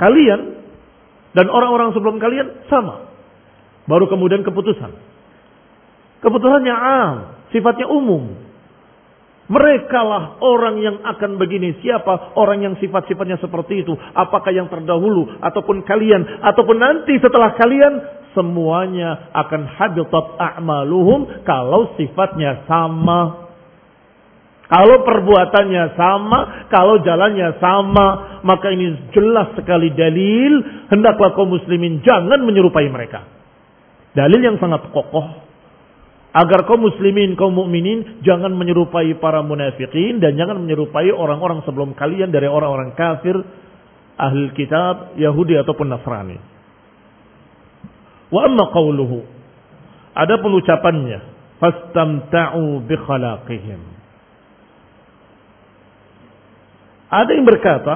Kalian 0.00 0.40
dan 1.36 1.46
orang-orang 1.52 1.92
sebelum 1.92 2.16
kalian 2.16 2.64
sama. 2.72 3.12
Baru 3.84 4.08
kemudian 4.08 4.40
keputusan. 4.40 4.88
Keputusannya 6.18 6.74
am, 6.74 7.14
sifatnya 7.54 7.86
umum. 7.86 8.48
Mereka 9.48 10.00
lah 10.04 10.36
orang 10.44 10.76
yang 10.84 11.00
akan 11.00 11.40
begini. 11.40 11.80
Siapa 11.80 12.36
orang 12.36 12.68
yang 12.68 12.74
sifat-sifatnya 12.76 13.40
seperti 13.40 13.80
itu? 13.80 13.96
Apakah 13.96 14.52
yang 14.52 14.68
terdahulu 14.68 15.40
ataupun 15.40 15.88
kalian 15.88 16.44
ataupun 16.44 16.76
nanti 16.76 17.16
setelah 17.16 17.56
kalian 17.56 17.96
semuanya 18.36 19.32
akan 19.32 19.62
habitat 19.72 20.36
a'maluhum 20.36 21.48
kalau 21.48 21.96
sifatnya 21.96 22.68
sama. 22.68 23.48
Kalau 24.68 25.00
perbuatannya 25.00 25.96
sama, 25.96 26.68
kalau 26.68 27.00
jalannya 27.00 27.56
sama, 27.56 28.36
maka 28.44 28.68
ini 28.68 29.10
jelas 29.16 29.56
sekali 29.56 29.96
dalil 29.96 30.60
hendaklah 30.92 31.32
kaum 31.32 31.48
muslimin 31.48 32.04
jangan 32.04 32.44
menyerupai 32.44 32.84
mereka. 32.92 33.24
Dalil 34.12 34.44
yang 34.44 34.60
sangat 34.60 34.92
kokoh 34.92 35.47
agar 36.28 36.68
kaum 36.68 36.84
muslimin, 36.84 37.34
kaum 37.40 37.56
mukminin 37.56 38.20
jangan 38.20 38.52
menyerupai 38.52 39.16
para 39.16 39.40
munafikin 39.40 40.20
dan 40.20 40.36
jangan 40.36 40.60
menyerupai 40.60 41.08
orang-orang 41.08 41.64
sebelum 41.64 41.96
kalian 41.96 42.28
dari 42.28 42.44
orang-orang 42.44 42.92
kafir, 42.92 43.32
ahli 44.20 44.52
kitab, 44.52 45.16
Yahudi 45.16 45.56
ataupun 45.56 45.88
Nasrani. 45.88 46.36
Wa 48.28 48.44
amma 48.44 48.68
qawluhu. 48.68 49.24
Ada 50.12 50.36
ucapannya. 50.42 51.20
Fastamta'u 51.58 52.86
bi 52.86 52.94
khalaqihim. 52.94 53.80
Ada 57.08 57.30
yang 57.34 57.48
berkata, 57.48 57.94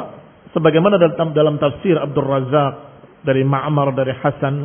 sebagaimana 0.56 0.96
dalam, 0.96 1.36
dalam 1.36 1.56
tafsir 1.60 2.00
Abdul 2.00 2.26
Razak 2.26 2.74
dari 3.22 3.44
Ma'mar 3.44 3.92
dari 3.92 4.16
Hasan, 4.16 4.56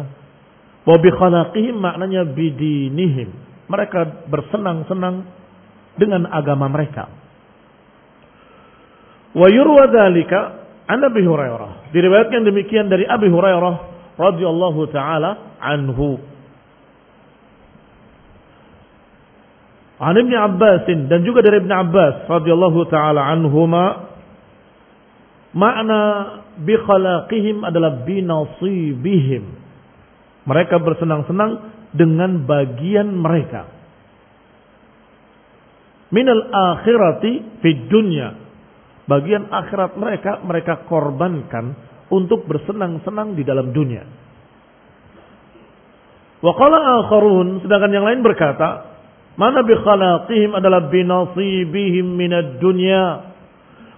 wa 0.88 0.95
bi 0.97 1.10
khalaqihim 1.12 1.75
maknanya 1.75 2.23
bidinihim. 2.32 3.47
Mereka 3.67 4.32
bersenang-senang 4.32 5.27
dengan 5.99 6.30
agama 6.32 6.71
mereka. 6.71 7.12
Wa 9.36 9.47
yurwa 9.51 9.91
dzalika 9.91 10.39
an 10.88 11.03
Abi 11.03 11.21
Hurairah. 11.21 11.91
Diriwayatkan 11.91 12.41
demikian 12.47 12.88
dari 12.88 13.03
Abi 13.03 13.27
Hurairah 13.27 13.75
radhiyallahu 14.15 14.82
taala 14.89 15.60
anhu. 15.60 16.17
An 19.97 20.13
Ibn 20.13 20.34
Abbas 20.53 20.86
dan 20.86 21.25
juga 21.25 21.41
dari 21.41 21.62
Ibn 21.65 21.73
Abbas 21.73 22.15
radhiyallahu 22.30 22.80
taala 22.88 23.34
anhuma 23.34 24.13
makna 25.58 26.01
bi 26.62 26.77
khalaqihim 26.77 27.65
adalah 27.65 28.06
bi 28.06 28.21
nasibihim. 28.21 29.43
Mereka 30.47 30.80
bersenang-senang 30.80 31.76
dengan 31.97 32.45
bagian 32.45 33.10
mereka. 33.17 33.67
Minal 36.13 36.47
akhirati 36.47 37.60
fi 37.60 37.69
dunya. 37.89 38.29
Bagian 39.07 39.47
akhirat 39.47 39.95
mereka 39.95 40.43
mereka 40.43 40.73
korbankan 40.88 41.75
untuk 42.12 42.47
bersenang-senang 42.47 43.36
di 43.36 43.43
dalam 43.43 43.71
dunia. 43.71 44.03
Wa 46.38 46.53
qala 46.53 47.03
akharun, 47.03 47.65
sedangkan 47.65 47.91
yang 47.91 48.05
lain 48.05 48.21
berkata, 48.21 48.99
mana 49.39 49.65
bi 49.65 49.73
khalaqihim 49.73 50.53
adalah 50.53 50.88
binasibihim 50.91 52.07
minad 52.13 52.62
dunya. 52.62 53.33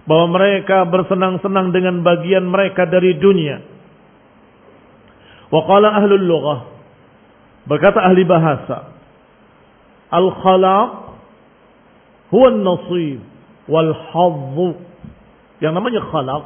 Bahwa 0.08 0.40
mereka 0.40 0.88
bersenang-senang 0.88 1.70
dengan 1.70 2.02
bagian 2.02 2.48
mereka 2.48 2.88
dari 2.88 3.14
dunia. 3.20 3.62
Wa 5.52 5.60
qala 5.66 5.94
ahlul 6.02 6.26
lughah. 6.26 6.79
Berkata 7.70 8.02
ahli 8.02 8.26
bahasa. 8.26 8.90
Al-khalaq 10.10 10.90
huwa 12.34 12.50
nasib 12.50 13.22
wal 13.70 13.94
hadhu. 13.94 14.74
Yang 15.62 15.72
namanya 15.78 16.02
khalaq 16.10 16.44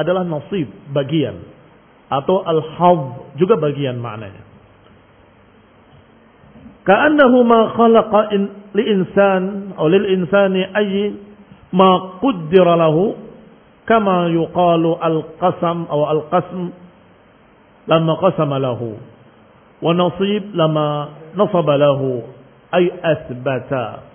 adalah 0.00 0.24
nasib, 0.24 0.72
bagian. 0.96 1.44
Atau 2.08 2.40
al-hadh 2.40 3.36
juga 3.36 3.60
bagian 3.60 4.00
maknanya. 4.00 4.48
Ka'annahu 6.88 7.38
ma 7.44 7.60
khalaqa 7.76 8.32
in, 8.32 8.42
li 8.72 8.84
insan 8.88 9.76
atau 9.76 9.86
lil 9.92 10.08
insani 10.08 10.66
ay 10.72 11.14
ma 11.70 12.18
qaddara 12.18 12.80
lahu 12.80 13.14
kama 13.84 14.32
yuqalu 14.32 14.96
al-qasam 14.98 15.84
atau 15.86 16.04
al-qasm 16.08 16.62
lama 17.86 18.12
qasama 18.18 18.56
lahu 18.58 18.98
wa 19.82 19.92
nasib 19.92 20.54
lama 20.54 21.18
nasaba 21.34 21.74
ay 22.72 22.84
asbata 23.02 24.06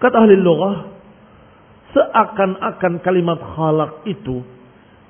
kata 0.00 0.16
ahli 0.16 0.34
lughah 0.40 0.92
seakan-akan 1.92 3.04
kalimat 3.04 3.38
khalaq 3.38 4.08
itu 4.08 4.42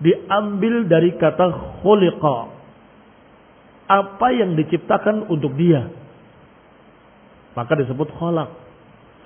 diambil 0.02 0.90
dari 0.90 1.14
kata 1.14 1.80
khuliqa. 1.80 2.38
Apa 3.87 4.28
yang 4.35 4.58
diciptakan 4.58 5.30
untuk 5.30 5.54
dia. 5.54 5.87
Maka 7.54 7.72
disebut 7.78 8.11
kholak. 8.18 8.50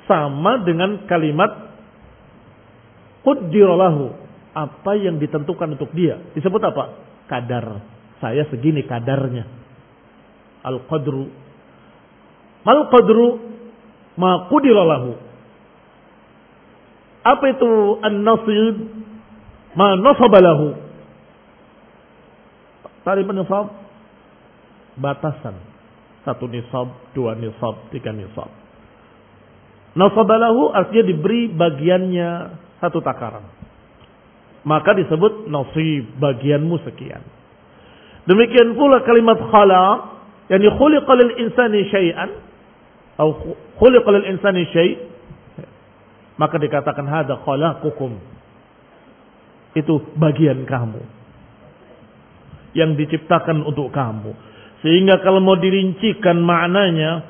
Sama 0.07 0.63
dengan 0.63 1.09
kalimat 1.09 1.75
Quddirolahu. 3.25 4.15
Apa 4.57 4.95
yang 4.97 5.19
ditentukan 5.19 5.75
untuk 5.77 5.91
dia. 5.97 6.21
Disebut 6.37 6.63
apa? 6.63 6.85
Kadar. 7.27 7.83
Saya 8.23 8.47
segini 8.49 8.87
kadarnya. 8.87 9.66
Al-qadru. 10.67 11.31
Mal 12.67 12.91
qadru 12.91 13.39
ma 14.19 14.51
qudiralahu. 14.51 15.15
Apa 17.23 17.45
itu 17.55 17.71
an-nasib? 18.03 18.75
Ma 19.79 19.95
nasabalahu. 19.95 20.75
Tarif 23.07 23.31
nisab 23.31 23.71
batasan. 24.99 25.55
Satu 26.27 26.51
nisab, 26.51 26.91
dua 27.15 27.39
nisab, 27.39 27.87
tiga 27.95 28.11
nisab. 28.11 28.51
Nasabalahu 29.95 30.75
artinya 30.75 31.05
diberi 31.07 31.47
bagiannya 31.55 32.31
satu 32.83 32.99
takaran. 32.99 33.47
Maka 34.67 34.99
disebut 34.99 35.47
nasib 35.47 36.19
bagianmu 36.19 36.83
sekian. 36.83 37.23
Demikian 38.27 38.75
pula 38.75 39.07
kalimat 39.07 39.39
khalaq 39.39 40.16
yani 40.53 40.67
khuliqa 40.75 41.13
lil 41.19 41.33
insani 41.43 41.81
syai'an 41.91 42.31
atau 43.17 43.57
khuliqa 43.81 44.09
lil 44.15 44.27
insani 44.31 44.63
syai' 44.71 45.17
maka 46.37 46.61
dikatakan 46.61 47.09
hada 47.09 47.41
khalaqukum. 47.43 48.21
Itu 49.77 50.01
bagian 50.17 50.65
kamu. 50.65 51.03
Yang 52.77 52.91
diciptakan 53.05 53.65
untuk 53.65 53.93
kamu. 53.93 54.33
Sehingga 54.85 55.21
kalau 55.25 55.41
mau 55.41 55.57
dirincikan 55.57 56.41
maknanya 56.45 57.25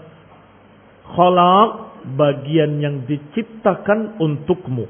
khalaq 1.07 1.71
bagian 2.19 2.83
yang 2.83 3.07
diciptakan 3.07 4.19
untukmu. 4.19 4.87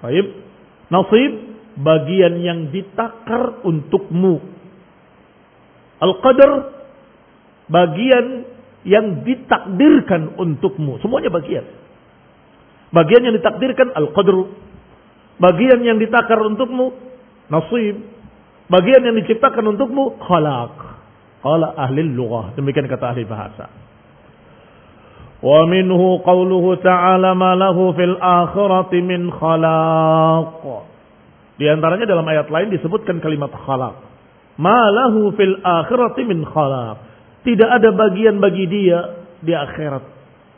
Baik. 0.00 0.26
Nasib 0.88 1.32
bagian 1.80 2.40
yang 2.40 2.60
ditakar 2.72 3.64
untukmu. 3.64 4.53
Al-qadar 6.04 6.50
bagian 7.72 8.44
yang 8.84 9.24
ditakdirkan 9.24 10.36
untukmu. 10.36 11.00
Semuanya 11.00 11.32
bagian. 11.32 11.64
Bagian 12.92 13.24
yang 13.24 13.34
ditakdirkan 13.34 13.90
al-Qadar, 13.96 14.36
Bagian 15.34 15.82
yang 15.82 15.98
ditakar 15.98 16.38
untukmu 16.38 16.94
nasib. 17.50 17.96
Bagian 18.70 19.02
yang 19.02 19.16
diciptakan 19.18 19.74
untukmu 19.74 20.16
khalaq. 20.22 20.74
Kala 21.42 21.74
ahli 21.76 22.06
lughah. 22.14 22.54
Demikian 22.56 22.88
kata 22.88 23.12
ahli 23.12 23.26
bahasa. 23.28 23.68
Wa 25.44 25.68
minhu 25.68 26.24
qawluhu 26.24 26.80
ta'ala 26.80 27.36
ma 27.36 27.52
lahu 27.52 27.92
fil 27.92 28.16
akhirati 28.16 29.04
min 29.04 29.28
khalaq. 29.28 30.64
Di 31.60 31.68
antaranya 31.68 32.08
dalam 32.08 32.24
ayat 32.24 32.48
lain 32.48 32.72
disebutkan 32.72 33.20
kalimat 33.20 33.52
khalaq. 33.52 34.13
Ma 34.60 34.90
lahu 34.90 35.34
fil 35.34 35.58
akhirati 35.60 36.22
min 36.26 36.46
khalaq. 36.46 36.98
Tidak 37.44 37.68
ada 37.68 37.90
bagian 37.92 38.40
bagi 38.40 38.64
dia 38.70 39.26
di 39.42 39.52
akhirat. 39.52 40.04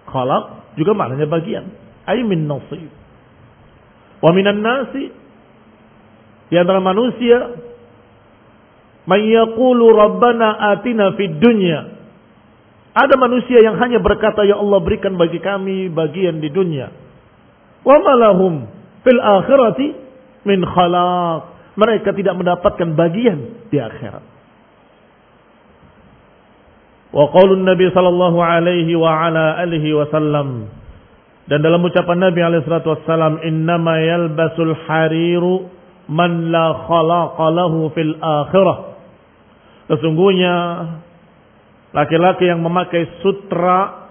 Khalaq 0.06 0.76
juga 0.78 0.92
maknanya 0.94 1.26
bagian. 1.26 1.64
Ay 2.06 2.22
min 2.22 2.46
nasib. 2.46 2.90
Wa 4.22 4.30
minan 4.32 4.62
nasi 4.62 5.10
di 6.46 6.54
antara 6.54 6.78
manusia 6.78 7.58
man 9.04 9.20
yaqulu 9.20 9.90
rabbana 9.90 10.78
atina 10.78 11.18
fid 11.18 11.42
dunya 11.42 11.96
ada 12.96 13.12
manusia 13.20 13.60
yang 13.60 13.76
hanya 13.76 14.00
berkata, 14.00 14.40
Ya 14.48 14.56
Allah 14.56 14.80
berikan 14.80 15.20
bagi 15.20 15.36
kami 15.36 15.92
bagian 15.92 16.40
di 16.40 16.48
dunia. 16.48 16.88
Wa 17.84 18.00
malahum 18.00 18.64
fil 19.04 19.20
akhirati 19.20 19.88
min 20.48 20.64
khalaq. 20.64 21.55
Mereka 21.76 22.12
tidak 22.16 22.34
mendapatkan 22.40 22.88
bagian 22.96 23.68
di 23.68 23.76
akhirat. 23.76 24.24
Wa 27.12 27.24
qaulun 27.32 27.64
Nabi 27.64 27.86
sallallahu 27.92 28.38
alaihi 28.40 28.92
wa 28.96 29.12
ala 29.12 29.60
alihi 29.60 29.92
wasallam. 29.92 30.72
Dan 31.46 31.62
dalam 31.62 31.84
ucapan 31.84 32.18
Nabi 32.18 32.40
alaihi 32.42 32.64
salatu 32.66 32.96
wassalam, 32.96 33.38
"Innama 33.44 34.02
yalbasul 34.02 34.74
hariru 34.88 35.70
man 36.10 36.50
la 36.50 36.88
khalaqa 36.88 37.44
lahu 37.52 37.92
fil 37.94 38.16
akhirah." 38.18 38.98
Sesungguhnya 39.86 40.54
Laki-laki 41.96 42.44
yang 42.44 42.60
memakai 42.60 43.24
sutra 43.24 44.10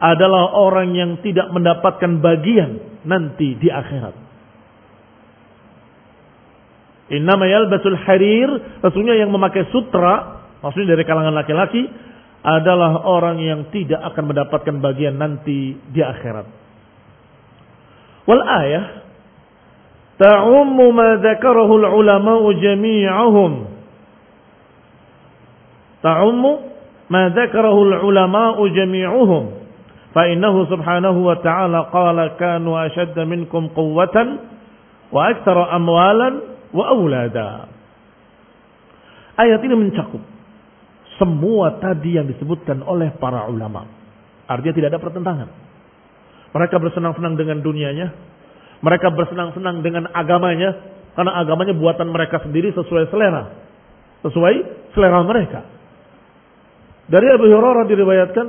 adalah 0.00 0.56
orang 0.56 0.96
yang 0.96 1.20
tidak 1.20 1.52
mendapatkan 1.52 2.16
bagian 2.24 2.80
nanti 3.04 3.60
di 3.60 3.68
akhirat. 3.68 4.23
Innama 7.12 7.44
yalbasul 7.44 8.00
harir, 8.00 8.48
sesungguhnya 8.80 9.20
yang 9.20 9.28
memakai 9.28 9.68
sutra, 9.68 10.40
maksudnya 10.64 10.96
dari 10.96 11.04
kalangan 11.04 11.36
laki-laki, 11.36 11.84
adalah 12.44 13.04
orang 13.04 13.40
yang 13.40 13.60
tidak 13.72 14.00
akan 14.12 14.32
mendapatkan 14.32 14.76
bagian 14.80 15.16
nanti 15.16 15.76
di 15.76 16.00
akhirat. 16.00 16.48
Wal 18.24 18.40
ayah 18.40 19.04
ta'ummu 20.16 20.86
ma 20.92 21.20
dzakarahu 21.20 21.74
ulama'u 21.92 22.46
jami'ahum. 22.56 23.52
Ta'ummu 26.00 26.52
ma 27.12 27.22
dzakarahu 27.32 27.80
ulama'u 28.00 28.62
jami'uhum. 28.72 29.44
Fa 30.16 30.24
innahu 30.30 30.64
subhanahu 30.72 31.20
wa 31.20 31.36
ta'ala 31.40 31.92
qala 31.92 32.38
kanu 32.40 32.76
ashadda 32.76 33.28
minkum 33.28 33.72
quwwatan 33.76 34.40
wa 35.12 35.32
aktsara 35.32 35.74
amwalan 35.74 36.53
wa 36.74 36.84
awlada. 36.90 37.70
Ayat 39.38 39.62
ini 39.62 39.74
mencakup 39.78 40.22
semua 41.18 41.78
tadi 41.78 42.18
yang 42.18 42.26
disebutkan 42.26 42.82
oleh 42.82 43.14
para 43.22 43.46
ulama. 43.46 43.86
Artinya 44.50 44.74
tidak 44.74 44.88
ada 44.94 45.00
pertentangan. 45.00 45.48
Mereka 46.54 46.76
bersenang-senang 46.78 47.34
dengan 47.34 47.62
dunianya, 47.62 48.14
mereka 48.82 49.10
bersenang-senang 49.10 49.82
dengan 49.82 50.10
agamanya 50.10 50.74
karena 51.14 51.32
agamanya 51.38 51.74
buatan 51.74 52.10
mereka 52.10 52.42
sendiri 52.42 52.74
sesuai 52.74 53.10
selera, 53.10 53.54
sesuai 54.26 54.54
selera 54.94 55.22
mereka. 55.22 55.60
Dari 57.10 57.26
Abu 57.30 57.46
Hurairah 57.46 57.86
diriwayatkan 57.90 58.46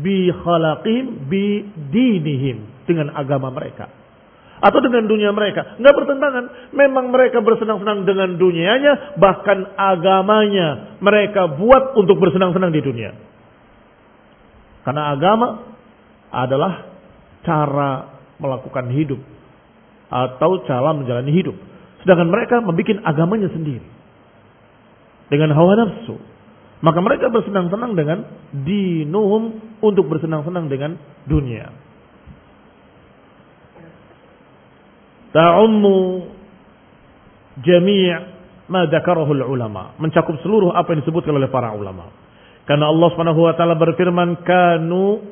bi 0.00 0.28
khalaqim 0.32 1.28
bi 1.28 1.66
dinihim 1.92 2.84
dengan 2.84 3.12
agama 3.16 3.52
mereka 3.52 3.88
atau 4.58 4.78
dengan 4.82 5.06
dunia 5.06 5.30
mereka. 5.30 5.78
Enggak 5.78 5.94
bertentangan. 5.94 6.44
Memang 6.74 7.14
mereka 7.14 7.42
bersenang-senang 7.42 8.02
dengan 8.04 8.34
dunianya, 8.36 9.18
bahkan 9.18 9.74
agamanya 9.78 10.98
mereka 10.98 11.46
buat 11.54 11.94
untuk 11.94 12.18
bersenang-senang 12.18 12.74
di 12.74 12.82
dunia. 12.82 13.10
Karena 14.82 15.12
agama 15.14 15.48
adalah 16.32 16.88
cara 17.44 17.90
melakukan 18.38 18.90
hidup 18.94 19.20
atau 20.08 20.64
cara 20.64 20.90
menjalani 20.96 21.32
hidup. 21.32 21.56
Sedangkan 22.02 22.30
mereka 22.30 22.62
membuat 22.62 23.04
agamanya 23.04 23.50
sendiri. 23.52 23.84
Dengan 25.28 25.52
hawa 25.52 25.76
nafsu. 25.76 26.16
Maka 26.78 27.02
mereka 27.02 27.26
bersenang-senang 27.28 27.98
dengan 27.98 28.22
dinuhum 28.54 29.60
untuk 29.82 30.06
bersenang-senang 30.06 30.70
dengan 30.70 30.94
dunia. 31.26 31.74
Ta'ummu 35.38 35.98
jami' 37.62 38.10
ma 38.66 38.90
dzakarahu 38.90 39.38
ulama, 39.46 39.94
mencakup 40.02 40.34
seluruh 40.42 40.74
apa 40.74 40.98
yang 40.98 41.06
disebutkan 41.06 41.30
oleh 41.38 41.46
para 41.46 41.70
ulama. 41.78 42.10
Karena 42.66 42.90
Allah 42.90 43.08
Subhanahu 43.14 43.46
wa 43.46 43.54
taala 43.54 43.78
berfirman, 43.78 44.42
"Kanu 44.42 45.22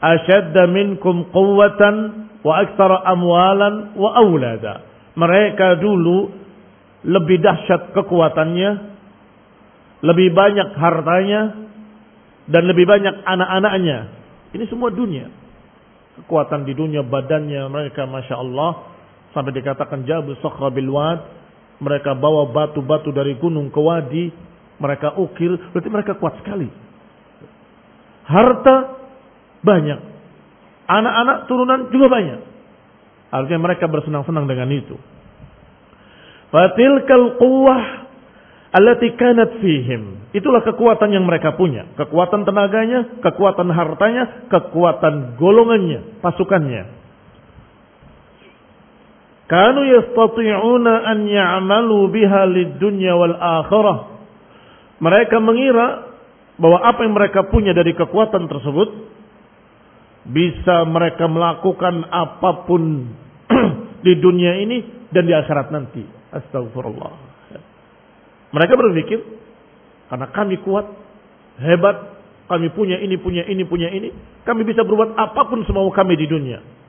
ashadda 0.00 0.64
minkum 0.64 1.28
quwwatan 1.28 1.94
wa 2.40 2.52
aktsara 2.64 3.04
amwalan 3.12 3.92
wa 4.00 4.16
aulada." 4.16 4.80
Mereka 5.12 5.76
dulu 5.76 6.32
lebih 7.04 7.36
dahsyat 7.36 7.92
kekuatannya 7.92 8.92
lebih 10.02 10.34
banyak 10.34 10.74
hartanya 10.74 11.40
dan 12.50 12.62
lebih 12.66 12.90
banyak 12.90 13.22
anak-anaknya. 13.22 13.98
Ini 14.50 14.64
semua 14.66 14.90
dunia. 14.90 15.30
Kekuatan 16.18 16.66
di 16.66 16.74
dunia 16.74 17.06
badannya 17.06 17.70
mereka 17.70 18.04
Masya 18.04 18.34
Allah. 18.34 18.91
Sampai 19.32 19.52
dikatakan 19.56 20.04
jabu 20.04 20.36
sokhra 20.40 20.68
bilwad. 20.72 21.20
Mereka 21.82 22.14
bawa 22.16 22.52
batu-batu 22.52 23.10
dari 23.10 23.36
gunung 23.40 23.72
ke 23.72 23.80
wadi. 23.80 24.28
Mereka 24.78 25.18
ukir. 25.18 25.56
Berarti 25.72 25.88
mereka 25.88 26.12
kuat 26.20 26.36
sekali. 26.40 26.68
Harta 28.28 28.76
banyak. 29.64 30.00
Anak-anak 30.86 31.36
turunan 31.48 31.80
juga 31.90 32.06
banyak. 32.12 32.40
Artinya 33.32 33.60
mereka 33.64 33.88
bersenang-senang 33.88 34.44
dengan 34.44 34.68
itu. 34.68 34.96
Fatilkal 36.52 37.40
quwwah 37.40 37.82
allati 38.76 39.08
kanat 39.16 39.56
fihim. 39.64 40.32
Itulah 40.36 40.60
kekuatan 40.64 41.12
yang 41.12 41.24
mereka 41.24 41.56
punya. 41.56 41.88
Kekuatan 41.96 42.44
tenaganya, 42.44 43.20
kekuatan 43.24 43.68
hartanya, 43.72 44.48
kekuatan 44.48 45.36
golongannya, 45.40 46.20
pasukannya. 46.20 47.01
Kanu 49.52 49.84
yastati'una 49.84 51.12
an 51.12 51.28
ya'malu 51.28 52.08
biha 52.08 52.48
lid 52.48 52.80
dunya 52.80 53.12
wal 53.12 53.36
akhirah. 53.36 53.98
Mereka 54.96 55.36
mengira 55.44 56.08
bahwa 56.56 56.80
apa 56.80 57.04
yang 57.04 57.12
mereka 57.12 57.52
punya 57.52 57.76
dari 57.76 57.92
kekuatan 57.92 58.48
tersebut 58.48 58.88
bisa 60.24 60.88
mereka 60.88 61.28
melakukan 61.28 62.00
apa 62.08 62.64
pun 62.64 63.12
di 64.06 64.16
dunia 64.24 64.56
ini 64.56 65.08
dan 65.12 65.28
di 65.28 65.36
akhirat 65.36 65.68
nanti. 65.68 66.00
Astagfirullah. 66.32 67.12
Mereka 68.56 68.72
berpikir 68.72 69.20
karena 70.08 70.32
kami 70.32 70.64
kuat, 70.64 70.88
hebat, 71.60 71.96
kami 72.48 72.72
punya 72.72 72.96
ini, 73.04 73.20
punya 73.20 73.44
ini, 73.44 73.68
punya 73.68 73.92
ini. 73.92 74.08
Kami 74.48 74.64
bisa 74.64 74.80
berbuat 74.80 75.12
apa 75.12 75.44
pun 75.44 75.60
semau 75.68 75.92
kami 75.92 76.16
di 76.16 76.24
dunia. 76.24 76.81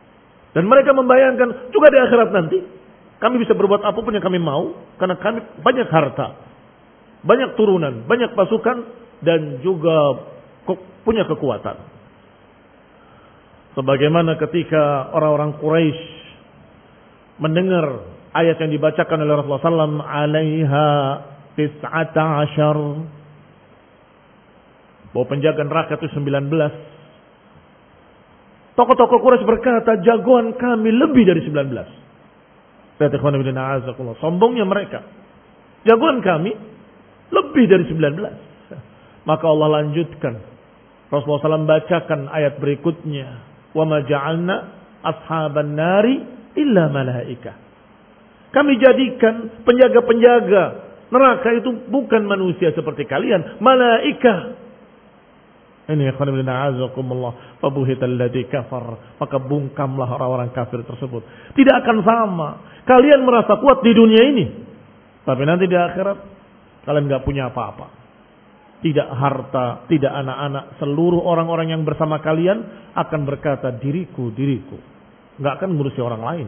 Dan 0.54 0.70
mereka 0.70 0.94
membayangkan 0.94 1.74
juga 1.74 1.88
di 1.90 1.98
akhirat 1.98 2.30
nanti. 2.30 2.58
Kami 3.18 3.42
bisa 3.42 3.58
berbuat 3.58 3.82
apa 3.82 3.98
pun 3.98 4.14
yang 4.14 4.22
kami 4.22 4.38
mau. 4.38 4.78
Karena 5.02 5.18
kami 5.18 5.42
banyak 5.66 5.90
harta. 5.90 6.38
Banyak 7.26 7.58
turunan, 7.58 8.06
banyak 8.06 8.38
pasukan. 8.38 8.78
Dan 9.24 9.66
juga 9.66 10.30
punya 11.04 11.26
kekuatan. 11.26 11.78
Sebagaimana 13.74 14.38
ketika 14.38 15.10
orang-orang 15.18 15.58
Quraisy 15.58 16.02
mendengar 17.42 18.06
ayat 18.38 18.62
yang 18.62 18.70
dibacakan 18.78 19.26
oleh 19.26 19.34
Rasulullah 19.42 19.66
SAW. 19.66 20.06
Alaiha 20.06 20.90
tis'ata 21.58 22.46
ashar. 22.46 22.78
Bahwa 25.18 25.26
penjaga 25.26 25.66
neraka 25.66 25.98
itu 25.98 26.14
19. 26.14 27.02
Tokoh-tokoh 28.74 29.20
Quraisy 29.22 29.46
berkata, 29.46 30.02
jagoan 30.02 30.58
kami 30.58 30.90
lebih 30.90 31.24
dari 31.30 31.42
19. 31.46 33.02
Sombongnya 34.18 34.66
mereka. 34.66 35.06
Jagoan 35.86 36.26
kami 36.26 36.52
lebih 37.30 37.66
dari 37.70 37.86
19. 37.86 38.02
Maka 39.30 39.46
Allah 39.46 39.70
lanjutkan. 39.82 40.34
Rasulullah 41.14 41.62
SAW 41.62 41.70
bacakan 41.70 42.34
ayat 42.34 42.58
berikutnya. 42.58 43.46
Wa 43.78 43.86
ma 43.86 44.02
ja'alna 44.02 44.56
ashaban 45.06 45.78
nari 45.78 46.16
illa 46.58 46.90
malaika. 46.90 47.54
Kami 48.54 48.78
jadikan 48.82 49.66
penjaga-penjaga 49.66 50.94
Neraka 51.14 51.54
itu 51.54 51.70
bukan 51.94 52.26
manusia 52.26 52.74
seperti 52.74 53.06
kalian, 53.06 53.62
malaika. 53.62 54.63
Ini 55.84 56.16
khanibina 56.16 56.72
azakumullah. 56.72 57.60
Fabuhital 57.60 58.16
ladhi 58.16 58.48
kafar. 58.48 59.20
Maka 59.20 59.38
bungkamlah 59.44 60.08
orang-orang 60.08 60.56
kafir 60.56 60.80
tersebut. 60.88 61.28
Tidak 61.52 61.76
akan 61.84 61.98
sama. 62.08 62.50
Kalian 62.88 63.28
merasa 63.28 63.60
kuat 63.60 63.84
di 63.84 63.92
dunia 63.92 64.22
ini. 64.32 64.46
Tapi 65.24 65.42
nanti 65.44 65.68
di 65.68 65.76
akhirat 65.76 66.18
kalian 66.88 67.08
nggak 67.08 67.24
punya 67.28 67.52
apa-apa. 67.52 68.04
Tidak 68.84 69.10
harta, 69.16 69.88
tidak 69.88 70.12
anak-anak. 70.12 70.76
Seluruh 70.80 71.24
orang-orang 71.24 71.72
yang 71.72 71.88
bersama 71.88 72.20
kalian 72.20 72.92
akan 72.96 73.22
berkata 73.24 73.76
diriku, 73.80 74.32
diriku. 74.36 74.76
Nggak 75.40 75.54
akan 75.60 75.70
ngurusi 75.76 76.00
orang 76.04 76.24
lain. 76.24 76.48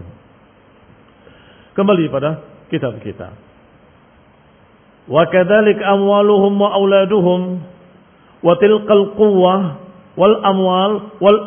Kembali 1.76 2.04
pada 2.12 2.40
kitab 2.72 3.00
kita. 3.04 3.36
Wa 5.12 5.28
kadzalik 5.28 5.80
amwaluhum 5.80 6.56
wa 6.60 6.76
auladuhum 6.76 7.42
wa 8.46 8.54
quwwah 9.18 9.62
wal 10.14 10.36
amwal 10.46 10.92
wal 11.18 11.40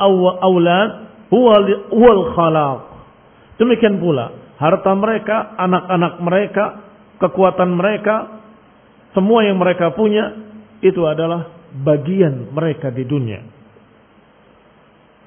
aulad 0.42 0.90
wal 1.94 2.22
khalaq. 2.34 2.80
Demikian 3.62 4.02
pula 4.02 4.34
harta 4.58 4.92
mereka, 4.98 5.54
anak-anak 5.54 6.14
mereka, 6.18 6.64
kekuatan 7.22 7.78
mereka, 7.78 8.42
semua 9.14 9.46
yang 9.46 9.58
mereka 9.62 9.94
punya 9.94 10.34
itu 10.82 11.02
adalah 11.06 11.54
bagian 11.74 12.50
mereka 12.50 12.90
di 12.90 13.06
dunia. 13.06 13.40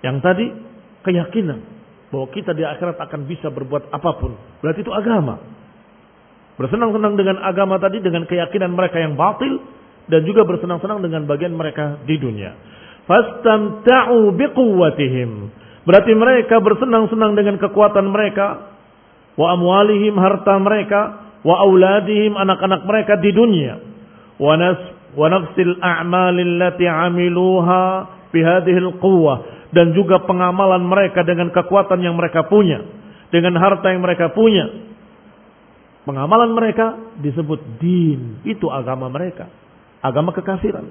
Yang 0.02 0.18
tadi 0.24 0.46
keyakinan 1.06 1.60
bahwa 2.12 2.28
kita 2.34 2.52
di 2.52 2.68
akhirat 2.68 3.00
akan 3.00 3.22
bisa 3.30 3.48
berbuat 3.48 3.94
apa 3.94 4.12
pun. 4.20 4.36
Berarti 4.60 4.84
itu 4.84 4.92
agama. 4.92 5.40
Bersenang-senang 6.60 7.16
dengan 7.16 7.40
agama 7.42 7.80
tadi 7.80 8.04
dengan 8.04 8.28
keyakinan 8.28 8.76
mereka 8.76 9.00
yang 9.00 9.16
batil 9.16 9.64
dan 10.12 10.28
juga 10.28 10.44
bersenang-senang 10.44 11.00
dengan 11.00 11.24
bagian 11.24 11.56
mereka 11.56 12.04
di 12.04 12.20
dunia. 12.20 12.52
Fastamta'u 13.08 14.36
biquwwatihim. 14.36 15.32
Berarti 15.88 16.14
mereka 16.14 16.60
bersenang-senang 16.60 17.34
dengan 17.34 17.56
kekuatan 17.58 18.12
mereka 18.12 18.76
wa 19.40 19.56
amwalihim 19.56 20.20
harta 20.20 20.60
mereka 20.60 21.32
wa 21.42 21.56
auladihim 21.64 22.36
anak-anak 22.36 22.84
mereka 22.84 23.18
di 23.18 23.32
dunia. 23.32 23.80
Wa 24.36 24.60
nas 24.60 24.80
wa 25.16 25.32
nafsil 25.32 25.80
a'malil 25.80 26.60
lati 26.60 26.86
'amiluha 26.86 27.84
bihadhil 28.36 29.00
quwwah 29.00 29.72
dan 29.72 29.96
juga 29.96 30.22
pengamalan 30.28 30.84
mereka 30.84 31.24
dengan 31.24 31.50
kekuatan 31.56 32.04
yang 32.04 32.20
mereka 32.20 32.46
punya, 32.52 32.84
dengan 33.32 33.56
harta 33.56 33.96
yang 33.96 34.04
mereka 34.04 34.36
punya, 34.36 34.92
Pengamalan 36.02 36.58
mereka 36.58 36.98
disebut 37.22 37.78
din. 37.78 38.42
Itu 38.42 38.74
agama 38.74 39.06
mereka. 39.08 39.46
Agama 40.02 40.34
kekafiran. 40.34 40.86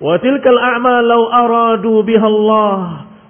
Wa 0.00 0.16
tilkal 0.22 0.56
a'mal 0.56 1.04
law 1.04 1.22
aradu 1.28 2.00
biha 2.06 2.24
Allah 2.24 2.78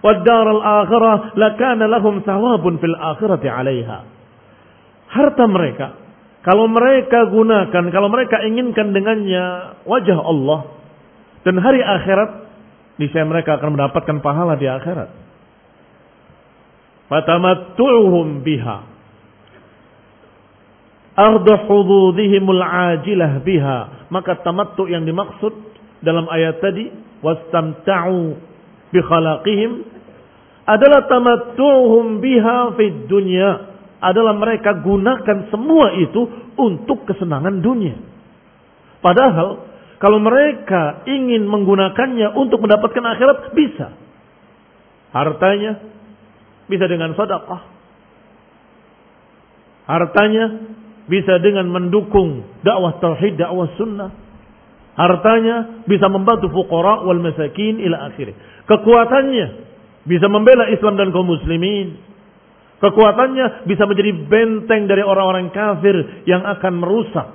wa 0.01 0.13
dar 0.23 0.47
al-akhirah 0.47 1.35
lakana 1.35 1.85
lahum 1.91 2.23
thawabun 2.23 2.79
fil 2.79 2.95
akhirati 2.95 3.49
'alaiha. 3.49 3.99
Harta 5.11 5.45
mereka 5.51 6.01
kalau 6.41 6.73
mereka 6.73 7.29
gunakan, 7.29 7.85
kalau 7.93 8.09
mereka 8.09 8.41
inginkan 8.41 8.97
dengannya 8.97 9.77
wajah 9.85 10.19
Allah 10.25 10.73
dan 11.45 11.61
hari 11.61 11.85
akhirat, 11.85 12.49
niscaya 12.97 13.29
mereka 13.29 13.61
akan 13.61 13.77
mendapatkan 13.77 14.17
pahala 14.25 14.57
di 14.57 14.65
akhirat. 14.65 15.13
Fatamattu'uhum 17.13 18.41
biha 18.41 18.90
ardu 21.21 21.53
hududihimul 21.69 22.65
ajilah 22.65 23.45
biha. 23.45 24.09
Maka 24.09 24.41
tamattu 24.41 24.89
yang 24.89 25.05
dimaksud 25.05 25.53
dalam 26.01 26.25
ayat 26.33 26.65
tadi 26.65 26.89
wastamta'u 27.21 28.41
bi 28.89 29.01
khalaqihim 29.05 29.73
adalah 30.65 31.05
tamattu'hum 31.07 32.25
biha 32.25 32.73
fid 32.81 33.05
dunya 33.07 33.69
adalah 34.01 34.33
mereka 34.33 34.81
gunakan 34.81 35.53
semua 35.53 35.93
itu 36.01 36.25
untuk 36.57 37.05
kesenangan 37.05 37.61
dunia. 37.61 38.01
Padahal 39.05 39.69
kalau 40.01 40.17
mereka 40.17 41.05
ingin 41.05 41.45
menggunakannya 41.45 42.33
untuk 42.33 42.65
mendapatkan 42.65 43.05
akhirat 43.05 43.53
bisa. 43.53 43.93
Hartanya 45.13 45.85
bisa 46.65 46.89
dengan 46.89 47.13
sedekah. 47.13 47.63
Hartanya 49.85 50.45
bisa 51.11 51.43
dengan 51.43 51.67
mendukung 51.67 52.47
dakwah 52.63 53.03
tauhid, 53.03 53.35
dakwah 53.35 53.67
sunnah. 53.75 54.15
Hartanya 54.95 55.83
bisa 55.91 56.07
membantu 56.07 56.55
fuqara 56.55 57.03
wal 57.03 57.19
masakin 57.19 57.83
ila 57.83 58.15
akhirih. 58.15 58.37
Kekuatannya 58.71 59.47
bisa 60.07 60.31
membela 60.31 60.71
Islam 60.71 60.95
dan 60.95 61.11
kaum 61.11 61.27
muslimin. 61.27 61.99
Kekuatannya 62.79 63.67
bisa 63.67 63.85
menjadi 63.91 64.13
benteng 64.31 64.87
dari 64.87 65.03
orang-orang 65.03 65.51
kafir 65.51 66.25
yang 66.31 66.47
akan 66.47 66.73
merusak. 66.79 67.29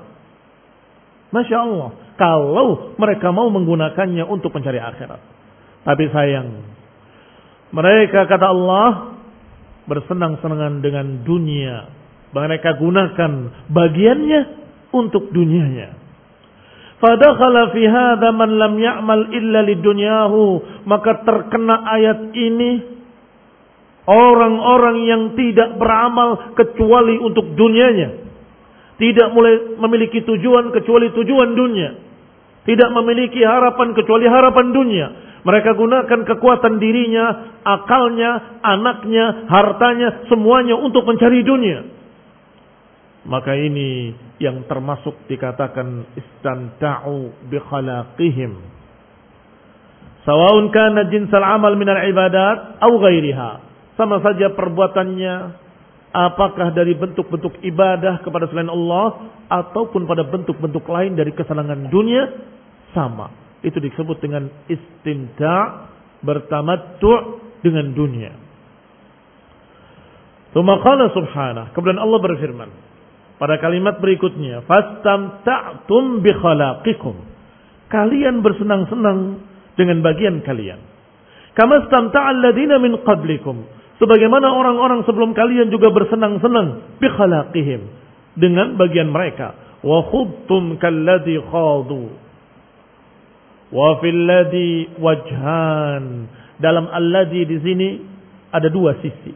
Masya 1.36 1.58
Allah. 1.60 1.90
Kalau 2.16 2.96
mereka 2.96 3.36
mau 3.36 3.52
menggunakannya 3.52 4.24
untuk 4.24 4.56
mencari 4.56 4.80
akhirat. 4.80 5.20
Tapi 5.84 6.04
sayang. 6.16 6.48
Mereka 7.76 8.24
kata 8.24 8.48
Allah 8.48 9.20
bersenang-senangan 9.86 10.80
dengan 10.80 11.28
dunia 11.28 12.05
mereka 12.36 12.76
gunakan 12.76 13.32
bagiannya 13.71 14.41
untuk 14.91 15.32
dunianya. 15.32 15.95
Fadakhala 17.00 17.71
fi 17.71 17.84
hadha 17.88 18.30
man 18.36 18.60
lam 18.60 18.76
ya'mal 18.76 19.32
illa 19.32 19.63
lidunyahu. 19.63 20.43
Maka 20.84 21.24
terkena 21.24 21.80
ayat 21.95 22.36
ini 22.36 22.71
orang-orang 24.04 24.98
yang 25.08 25.24
tidak 25.39 25.80
beramal 25.80 26.52
kecuali 26.60 27.15
untuk 27.24 27.56
dunianya. 27.56 28.28
Tidak 28.95 29.28
mulai 29.32 29.80
memiliki 29.80 30.24
tujuan 30.24 30.76
kecuali 30.76 31.15
tujuan 31.15 31.52
dunia. 31.56 31.89
Tidak 32.67 32.89
memiliki 33.00 33.43
harapan 33.48 33.95
kecuali 33.95 34.28
harapan 34.28 34.67
dunia. 34.76 35.08
Mereka 35.45 35.78
gunakan 35.78 36.19
kekuatan 36.26 36.82
dirinya, 36.82 37.26
akalnya, 37.62 38.60
anaknya, 38.65 39.45
hartanya, 39.45 40.26
semuanya 40.26 40.74
untuk 40.74 41.06
mencari 41.06 41.45
dunia. 41.45 41.95
Maka 43.26 43.58
ini 43.58 44.14
yang 44.38 44.70
termasuk 44.70 45.26
dikatakan 45.26 46.06
istamta'u 46.14 47.50
bi 47.50 47.58
khalaqihim. 47.58 48.54
Sawaun 50.26 50.70
kana 50.70 51.10
jinsal 51.10 51.42
amal 51.42 51.74
minal 51.74 51.98
ibadat 52.06 52.82
au 52.82 53.02
ghairiha. 53.02 53.52
Sama 53.98 54.22
saja 54.22 54.54
perbuatannya 54.54 55.66
apakah 56.14 56.72
dari 56.72 56.94
bentuk-bentuk 56.94 57.62
ibadah 57.66 58.22
kepada 58.22 58.46
selain 58.50 58.70
Allah 58.70 59.34
ataupun 59.50 60.06
pada 60.06 60.26
bentuk-bentuk 60.26 60.86
lain 60.86 61.18
dari 61.18 61.34
kesenangan 61.34 61.90
dunia 61.90 62.30
sama. 62.94 63.34
Itu 63.66 63.82
disebut 63.82 64.22
dengan 64.22 64.50
istimta' 64.70 65.90
bertamattu' 66.22 67.42
dengan 67.66 67.90
dunia. 67.94 68.34
Tsumma 70.54 70.80
qala 70.80 71.12
subhanahu, 71.12 71.74
kemudian 71.76 72.00
Allah 72.00 72.20
berfirman, 72.22 72.70
pada 73.36 73.60
kalimat 73.60 74.00
berikutnya, 74.00 74.63
fastamta'tum 74.63 76.24
bi 76.24 76.32
khalaqikum. 76.32 77.15
Kalian 77.91 78.39
bersenang-senang 78.39 79.43
dengan 79.76 80.00
bagian 80.00 80.39
kalian. 80.41 80.80
Kama 81.56 81.88
stamta'al 81.88 82.39
ladina 82.39 82.80
min 82.80 82.95
qablikum. 83.04 83.67
Sebagaimana 83.95 84.52
orang-orang 84.52 85.08
sebelum 85.08 85.32
kalian 85.32 85.71
juga 85.71 85.91
bersenang-senang 85.91 87.00
bi 87.00 87.08
khalaqihim 87.12 87.82
dengan 88.39 88.80
bagian 88.80 89.12
mereka. 89.12 89.80
Wa 89.84 90.04
khudtum 90.12 90.80
kalladhi 90.80 91.39
khadu. 91.39 92.12
Wa 93.71 94.00
fil 94.00 94.19
ladhi 94.28 94.95
wajhan. 95.00 96.28
Dalam 96.60 96.88
alladhi 96.88 97.43
di 97.43 97.58
sini 97.60 97.89
ada 98.52 98.71
dua 98.71 98.95
sisi. 99.04 99.32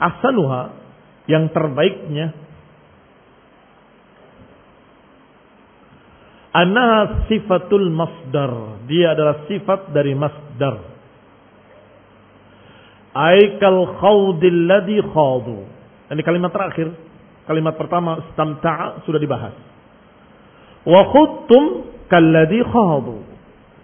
Ahsanuha 0.00 0.83
yang 1.24 1.48
terbaiknya 1.52 2.44
Annaha 6.54 7.26
sifatul 7.26 7.90
masdar. 7.90 8.86
Dia 8.86 9.18
adalah 9.18 9.42
sifat 9.50 9.90
dari 9.90 10.14
masdar. 10.14 10.78
Aikal 13.10 13.98
khawdil 13.98 14.70
ladhi 14.70 15.02
khawdu. 15.02 15.66
Ini 16.14 16.22
kalimat 16.22 16.54
terakhir. 16.54 16.94
Kalimat 17.50 17.74
pertama, 17.74 18.22
stamta'a, 18.32 19.02
sudah 19.02 19.18
dibahas. 19.18 19.52
Wa 20.86 21.02
khuttum 21.10 21.90
kalladhi 22.06 22.62
khawdu. 22.62 23.34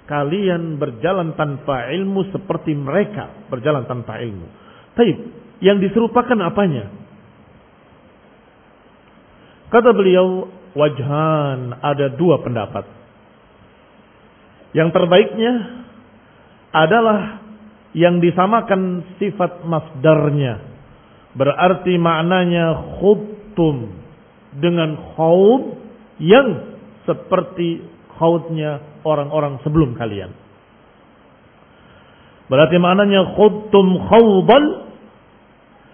Kalian 0.06 0.78
berjalan 0.78 1.34
tanpa 1.34 1.90
ilmu 1.90 2.30
seperti 2.30 2.74
mereka 2.78 3.50
berjalan 3.50 3.82
tanpa 3.90 4.22
ilmu. 4.22 4.46
Taib, 4.94 5.18
yang 5.58 5.82
diserupakan 5.82 6.38
apanya? 6.46 6.99
Kata 9.70 9.94
beliau, 9.94 10.50
wajhan 10.74 11.78
ada 11.78 12.10
dua 12.18 12.42
pendapat. 12.42 12.86
Yang 14.74 14.90
terbaiknya 14.94 15.52
adalah 16.70 17.42
yang 17.94 18.22
disamakan 18.22 19.02
sifat 19.18 19.66
masdarnya. 19.66 20.62
Berarti 21.34 21.94
maknanya 21.98 22.98
khuttum 22.98 23.94
dengan 24.58 25.14
khawd 25.14 25.78
yang 26.18 26.78
seperti 27.06 27.82
khawdnya 28.18 29.02
orang-orang 29.06 29.62
sebelum 29.62 29.94
kalian. 29.94 30.34
Berarti 32.50 32.76
maknanya 32.82 33.38
khuttum 33.38 33.86
khawdan 34.10 34.64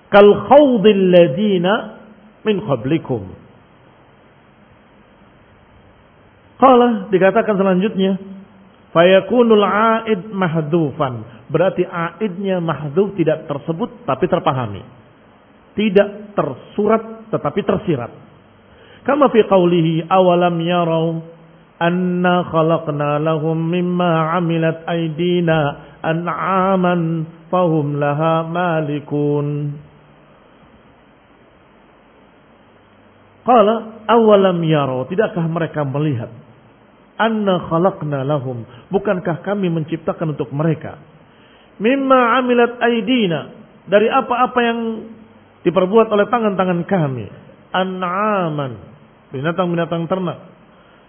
kal 0.09 0.29
khawdil 0.49 1.03
ladina 1.13 2.01
min 2.49 2.65
qablikum 2.65 3.46
Qala 6.57 7.13
dikatakan 7.13 7.53
selanjutnya, 7.61 8.17
fayakunul 8.97 9.65
aid 9.65 10.33
mahdufan. 10.33 11.45
Berarti 11.53 11.85
aidnya 11.85 12.65
mahduf 12.65 13.13
tidak 13.21 13.45
tersebut 13.45 14.09
tapi 14.09 14.25
terpahami. 14.25 14.83
Tidak 15.77 16.33
tersurat 16.33 17.29
tetapi 17.29 17.61
tersirat. 17.61 18.13
Kama 19.05 19.29
fi 19.29 19.45
qawlihi 19.45 20.09
awalam 20.09 20.57
yarau 20.65 21.21
anna 21.77 22.49
khalaqna 22.49 23.21
lahum 23.21 23.55
mimma 23.55 24.41
amilat 24.41 24.81
aidina 24.89 26.01
an'aman 26.01 27.29
fahum 27.53 28.01
laha 28.01 28.49
malikun. 28.49 29.77
Qala 33.45 34.03
awalam 34.09 34.59
yarau 34.65 35.05
tidakkah 35.07 35.45
mereka 35.47 35.85
melihat 35.87 36.46
anna 37.17 37.67
khalaqna 37.69 38.25
lahum. 38.25 38.65
Bukankah 38.93 39.43
kami 39.43 39.73
menciptakan 39.73 40.37
untuk 40.37 40.53
mereka? 40.53 41.01
Mimma 41.81 42.41
amilat 42.41 42.81
aidina. 42.81 43.53
Dari 43.87 44.09
apa-apa 44.09 44.61
yang 44.63 44.79
diperbuat 45.65 46.09
oleh 46.13 46.27
tangan-tangan 46.29 46.81
kami. 46.89 47.27
An'aman. 47.73 48.73
Binatang-binatang 49.33 50.09
ternak. 50.09 50.39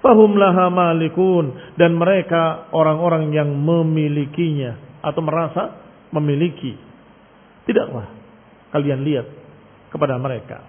Fahum 0.03 0.35
laha 0.35 0.71
malikun. 0.71 1.75
Dan 1.79 1.95
mereka 1.95 2.71
orang-orang 2.71 3.31
yang 3.31 3.49
memilikinya. 3.51 4.99
Atau 5.03 5.23
merasa 5.23 5.77
memiliki. 6.11 6.75
Tidaklah 7.67 8.07
kalian 8.71 9.03
lihat 9.03 9.27
kepada 9.91 10.19
mereka. 10.19 10.63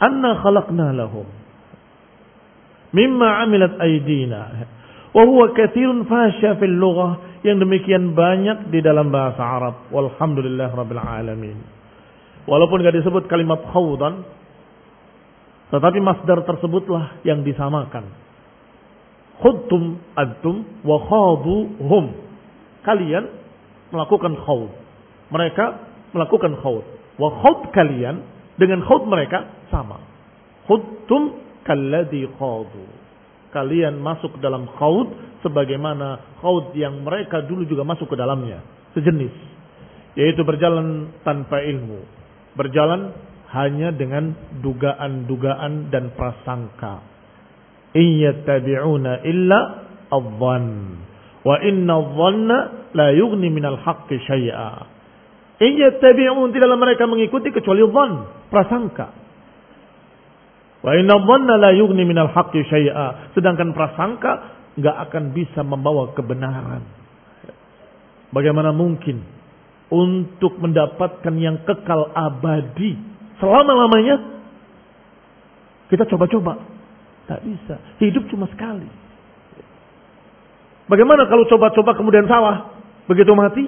Anna 0.00 0.38
khalaqna 0.40 0.96
lahum 0.96 1.39
mimma 2.94 3.46
amilat 3.46 3.78
aidina. 3.78 4.66
Wa 5.10 5.22
huwa 5.26 5.50
katsirun 5.54 6.06
fasya 6.06 6.58
fil 6.62 6.76
lughah 6.78 7.42
yang 7.42 7.58
demikian 7.58 8.14
banyak 8.14 8.70
di 8.70 8.78
dalam 8.84 9.10
bahasa 9.10 9.42
Arab. 9.42 9.74
Walhamdulillah 9.90 10.70
rabbil 10.70 11.02
alamin. 11.02 11.58
Walaupun 12.46 12.82
tidak 12.82 13.02
disebut 13.02 13.26
kalimat 13.26 13.62
khawdan, 13.70 14.26
tetapi 15.70 15.98
masdar 16.02 16.42
tersebutlah 16.42 17.22
yang 17.22 17.46
disamakan. 17.46 18.10
Khudtum 19.40 20.02
antum 20.18 20.66
wa 20.84 20.98
hum. 21.08 22.06
Kalian 22.84 23.24
melakukan 23.94 24.34
khawd. 24.44 24.70
Mereka 25.30 25.64
melakukan 26.12 26.58
khawd. 26.60 26.84
Wa 27.16 27.28
khawd 27.40 27.70
kalian 27.72 28.20
dengan 28.58 28.84
khawd 28.84 29.06
mereka 29.06 29.46
sama. 29.70 30.02
Khudtum 30.68 31.49
kalladhi 31.70 32.26
khawdu. 32.34 32.82
Kalian 33.54 34.02
masuk 34.02 34.42
dalam 34.42 34.66
khawd 34.74 35.14
sebagaimana 35.46 36.38
khawd 36.42 36.74
yang 36.74 37.06
mereka 37.06 37.46
dulu 37.46 37.62
juga 37.62 37.86
masuk 37.86 38.10
ke 38.10 38.16
dalamnya. 38.18 38.58
Sejenis. 38.98 39.34
Yaitu 40.18 40.42
berjalan 40.42 41.14
tanpa 41.22 41.62
ilmu. 41.62 42.02
Berjalan 42.58 43.14
hanya 43.54 43.94
dengan 43.94 44.34
dugaan-dugaan 44.58 45.94
dan 45.94 46.10
prasangka. 46.18 47.06
Iyattabi'una 47.94 49.22
illa 49.26 49.60
adhan. 50.10 50.66
Wa 51.46 51.56
inna 51.62 51.96
dhanna 52.02 52.58
la 52.94 53.08
yugni 53.14 53.50
minal 53.50 53.78
haqqi 53.78 54.18
syai'a. 54.26 54.86
Iyattabi'un 55.58 56.50
tidaklah 56.54 56.78
mereka 56.78 57.06
mengikuti 57.06 57.50
kecuali 57.50 57.82
dhan, 57.82 58.12
prasangka. 58.50 59.19
Wa 60.80 60.96
inna 60.96 61.16
dhanna 61.20 61.54
la 61.60 61.70
yughni 61.76 62.08
minal 62.08 62.32
haqqi 62.32 62.64
syai'a. 62.64 63.36
Sedangkan 63.36 63.76
prasangka 63.76 64.56
nggak 64.80 64.96
akan 65.08 65.24
bisa 65.36 65.60
membawa 65.60 66.16
kebenaran. 66.16 66.80
Bagaimana 68.30 68.72
mungkin 68.72 69.20
untuk 69.90 70.56
mendapatkan 70.62 71.34
yang 71.36 71.66
kekal 71.66 72.14
abadi 72.14 72.94
selama-lamanya 73.42 74.40
kita 75.90 76.06
coba-coba. 76.06 76.62
Tak 77.26 77.42
bisa. 77.42 77.74
Hidup 77.98 78.30
cuma 78.30 78.46
sekali. 78.48 78.86
Bagaimana 80.86 81.26
kalau 81.26 81.46
coba-coba 81.46 81.94
kemudian 81.98 82.26
salah? 82.30 82.78
Begitu 83.10 83.30
mati 83.34 83.66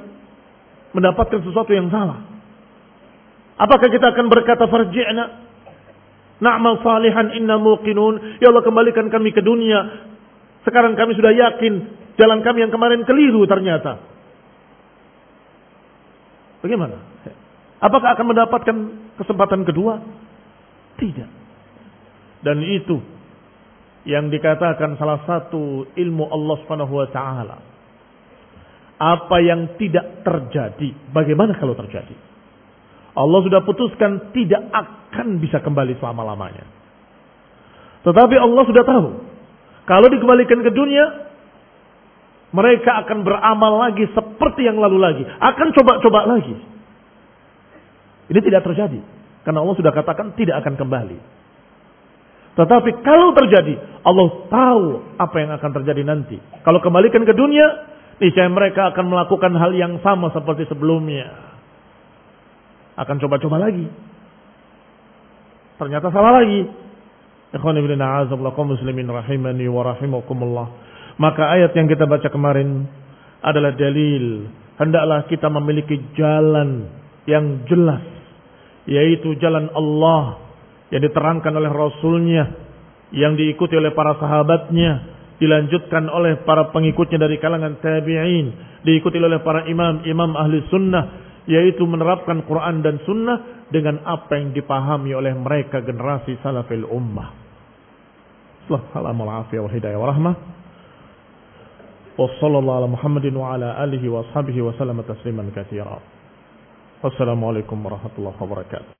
mendapatkan 0.94 1.42
sesuatu 1.42 1.70
yang 1.74 1.90
salah. 1.90 2.22
Apakah 3.58 3.90
kita 3.90 4.14
akan 4.14 4.26
berkata 4.30 4.66
farji'na 4.66 5.51
Na'mal 6.42 6.82
salihan 6.82 7.30
inna 7.38 7.54
muqinun. 7.62 8.42
Ya 8.42 8.50
Allah 8.50 8.66
kembalikan 8.66 9.06
kami 9.06 9.30
ke 9.30 9.38
dunia. 9.46 10.10
Sekarang 10.66 10.98
kami 10.98 11.14
sudah 11.14 11.30
yakin 11.30 11.72
jalan 12.18 12.42
kami 12.42 12.66
yang 12.66 12.74
kemarin 12.74 13.06
keliru 13.06 13.46
ternyata. 13.46 14.02
Bagaimana? 16.62 16.98
Apakah 17.82 18.14
akan 18.14 18.26
mendapatkan 18.30 18.76
kesempatan 19.18 19.62
kedua? 19.66 20.02
Tidak. 20.98 21.30
Dan 22.42 22.58
itu 22.62 22.98
yang 24.02 24.30
dikatakan 24.30 24.98
salah 24.98 25.22
satu 25.26 25.94
ilmu 25.94 26.26
Allah 26.26 26.56
Subhanahu 26.62 26.94
wa 26.94 27.08
taala. 27.10 27.58
Apa 29.02 29.42
yang 29.42 29.78
tidak 29.82 30.22
terjadi, 30.22 31.10
bagaimana 31.10 31.58
kalau 31.58 31.74
terjadi? 31.74 32.14
Allah 33.12 33.40
sudah 33.44 33.60
putuskan 33.60 34.32
tidak 34.32 34.62
akan 34.72 35.36
bisa 35.36 35.60
kembali 35.60 36.00
selama-lamanya. 36.00 36.64
Tetapi 38.02 38.34
Allah 38.40 38.62
sudah 38.64 38.84
tahu. 38.88 39.08
Kalau 39.84 40.06
dikembalikan 40.08 40.64
ke 40.64 40.70
dunia, 40.72 41.28
mereka 42.56 43.04
akan 43.04 43.24
beramal 43.24 43.72
lagi 43.88 44.08
seperti 44.16 44.64
yang 44.64 44.80
lalu 44.80 44.98
lagi. 45.00 45.22
Akan 45.28 45.76
coba-coba 45.76 46.24
lagi. 46.24 46.56
Ini 48.32 48.40
tidak 48.40 48.64
terjadi. 48.64 49.00
Karena 49.44 49.60
Allah 49.60 49.76
sudah 49.76 49.92
katakan 49.92 50.32
tidak 50.38 50.64
akan 50.64 50.74
kembali. 50.80 51.18
Tetapi 52.52 52.90
kalau 53.00 53.32
terjadi, 53.32 53.80
Allah 54.04 54.28
tahu 54.52 54.84
apa 55.16 55.36
yang 55.40 55.50
akan 55.56 55.70
terjadi 55.80 56.02
nanti. 56.04 56.36
Kalau 56.64 56.84
kembalikan 56.84 57.24
ke 57.24 57.32
dunia, 57.32 57.88
niscaya 58.20 58.48
mereka 58.52 58.92
akan 58.92 59.08
melakukan 59.08 59.52
hal 59.56 59.72
yang 59.72 59.96
sama 60.04 60.28
seperti 60.36 60.68
sebelumnya. 60.68 61.51
Akan 62.96 63.16
coba-coba 63.16 63.56
lagi. 63.56 63.88
Ternyata 65.80 66.12
salah 66.12 66.42
lagi. 66.42 66.62
Ikhwan 67.52 67.76
ibn 67.76 68.00
muslimin 68.64 69.08
rahimani 69.12 69.66
wa 69.68 69.82
rahimakumullah. 69.92 70.66
Maka 71.20 71.52
ayat 71.52 71.76
yang 71.76 71.88
kita 71.88 72.08
baca 72.08 72.28
kemarin 72.32 72.88
adalah 73.44 73.76
dalil. 73.76 74.48
Hendaklah 74.80 75.28
kita 75.28 75.52
memiliki 75.52 76.00
jalan 76.16 76.88
yang 77.28 77.64
jelas. 77.68 78.00
Yaitu 78.88 79.36
jalan 79.38 79.68
Allah 79.72 80.42
yang 80.88 81.02
diterangkan 81.04 81.52
oleh 81.52 81.68
Rasulnya. 81.68 82.44
Yang 83.12 83.32
diikuti 83.44 83.76
oleh 83.76 83.92
para 83.92 84.16
sahabatnya. 84.16 85.12
Dilanjutkan 85.36 86.08
oleh 86.08 86.40
para 86.46 86.72
pengikutnya 86.72 87.20
dari 87.20 87.36
kalangan 87.36 87.82
tabi'in. 87.82 88.80
Diikuti 88.86 89.20
oleh 89.20 89.42
para 89.44 89.68
imam, 89.68 90.06
imam 90.08 90.30
ahli 90.38 90.62
sunnah 90.72 91.31
yaitu 91.46 91.82
menerapkan 91.86 92.46
Quran 92.46 92.82
dan 92.86 93.02
Sunnah 93.02 93.66
dengan 93.72 94.02
apa 94.06 94.38
yang 94.38 94.54
dipahami 94.54 95.10
oleh 95.16 95.34
mereka 95.34 95.82
generasi 95.82 96.38
salafil 96.44 96.86
ummah. 96.86 97.34
Assalamualaikum 98.62 99.58
warahmatullahi 99.58 99.58
wabarakatuh. 99.74 100.10
Wassalamualaikum 107.02 107.76
warahmatullahi 107.82 108.38
wabarakatuh. 108.38 108.90